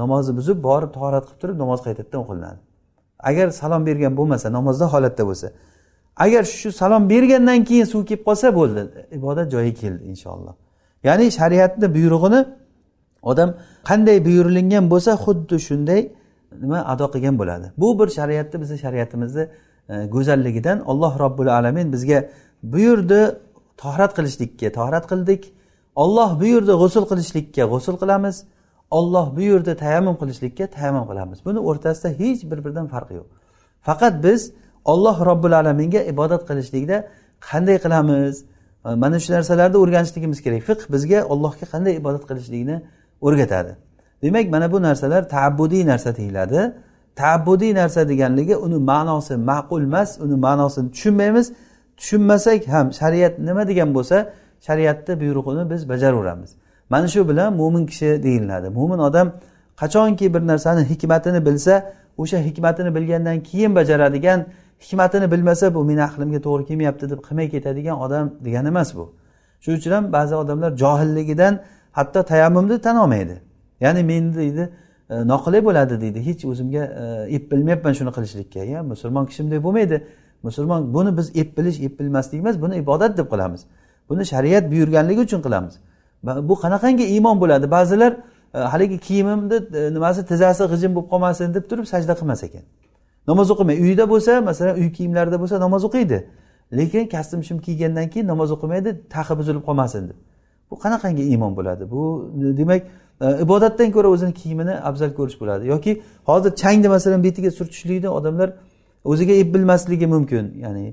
[0.00, 2.60] namozni buzib borib tahorat qilib turib namoz qaytadan o'qilinadi
[3.28, 5.48] agar salom bergan bo'lmasa namozda holatda bo'lsa
[6.24, 8.80] agar shu salom bergandan keyin suv kelib qolsa bo'ldi.
[9.18, 10.54] Ibodat joyiga keldi inshaalloh.
[11.08, 12.40] Ya'ni shariatni buyrug'ini
[13.30, 13.50] odam
[13.88, 16.00] qanday buyurilgan bo'lsa xuddi shunday
[16.62, 17.66] nima ado qilgan bo'ladi.
[17.80, 19.44] Bu bir shariatni bizni shariatimizni
[19.92, 22.18] e, go'zalligidan alloh robbil alamin bizga
[22.72, 23.20] buyurdi.
[23.82, 25.42] Tohrat qilishlikka tohrat qildik.
[26.02, 28.36] Olloh buyurdi g'usul qilishlikka g'usul qilamiz.
[28.98, 31.38] Olloh buyurdi tayammum qilishlikka tayammum qilamiz.
[31.46, 33.28] Buni o'rtasida hech bir biridan farqi yo'q.
[33.88, 34.40] Faqat biz
[34.92, 36.96] olloh robbil alaminga ibodat qilishlikda
[37.48, 38.34] qanday qilamiz?
[39.02, 40.62] Mana shu narsalarni o'rganishligimiz kerak.
[40.68, 42.76] Fiqh bizga allohga qanday ibodat qilishlikni
[43.26, 43.72] o'rgatadi.
[44.22, 46.60] Demak mana bu narsalar taabbudiy narsa deyiladi.
[47.20, 51.46] Taabbudiy narsa deganligi uni ma'nosi ma'qul emas uni ma'nosini tushunmaymiz.
[52.02, 54.16] Tushunmasak ham shariat nima degan bo'lsa
[54.66, 56.50] shariatni buyrug'ini biz bajaraveramiz
[56.92, 58.68] mana shu bilan mo'min kishi deyiladi.
[58.68, 59.32] Mo'min odam
[59.76, 64.46] qachonki bir narsani hikmatini bilsa o'sha hikmatini bilgandan keyin bajaradigan
[64.80, 69.04] hikmatini bilmasa bu meni aqlimga to'g'ri kelmayapti deb qilmay ketadigan odam degani emas bu.
[69.60, 71.60] Shuning uchun ham ba'zi odamlar johilligidan
[71.92, 73.36] hatto tayammumni tan olmaydi.
[73.80, 74.70] Ya'ni meni deydi
[75.10, 76.26] e, noqulay bo'ladi deydi.
[76.26, 78.60] Hech o'zimga e, ep bilmayapman shuni qilishlikka.
[78.74, 79.96] Ya musulmon kishi bunday bo'lmaydi.
[80.42, 83.64] Musulmon buni biz ep bilish ep bilmaslik emas buni ibodat deb qilamiz.
[84.08, 85.74] Buni shariat buyurganligi uchun qilamiz.
[86.22, 87.70] Bu qanaqangi iymon bo'ladi?
[87.70, 88.12] Ba'zilar
[88.54, 92.64] e, haligi kiyimimni e, nimasi tizzasi g'ijim bo'lib qolmasin deb turib sajda qilmas ekan.
[93.28, 93.76] Namoz o'qimay.
[93.84, 96.18] Uyida bo'lsa masalan uy kiyimlarida bo'lsa namoz o'qiydi.
[96.78, 100.18] Lekin kostyum shim kiygandan keyin namoz o'qimaydi taxi buzilib qolmasin deb.
[100.70, 101.90] Bu qanaqangi iymon bo'ladi?
[101.90, 102.02] Bu
[102.60, 102.82] demak
[103.20, 105.66] e, ibodatdan ko'ra o'zini kiyimini afzal ko'rish bo'ladi.
[105.74, 105.92] Yoki
[106.30, 108.48] hozir changni masalan betiga surtishlikni odamlar
[109.11, 110.85] o'ziga ep bilmasligi mumkin ya'ni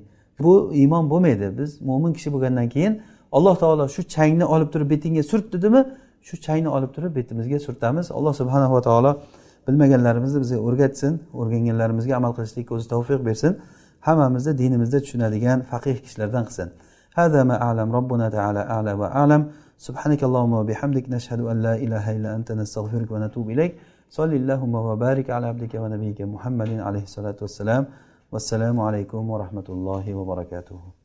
[0.45, 2.95] bu iymon bo'lmaydi biz mo'min kishi bo'lgandan keyin
[3.37, 5.81] alloh taolo shu changni olib turib betingga surt dedimi
[6.29, 9.11] shu changni olib turib betimizga surtamiz alloh subhanava taolo
[9.67, 13.53] bilmaganlarimizni bizga o'rgatsin o'rganganlarimizga amal qilishlikka o'zi tavfiq bersin
[14.07, 16.71] hammamizni dinimizda tushunadigan faqih kishilardan qilsin
[17.21, 19.43] هذا ما أعلم ربنا تعالى أعلى وأعلم
[19.87, 23.73] سبحانك اللهم وبحمدك نشهد أن لا إله إلا أنت نستغفرك ونتوب إليك
[24.10, 27.84] صل اللهم وبارك على عبدك ونبيك محمد عليه الصلاة والسلام
[28.34, 30.99] والسلام عليكم ورحمة الله وبركاته.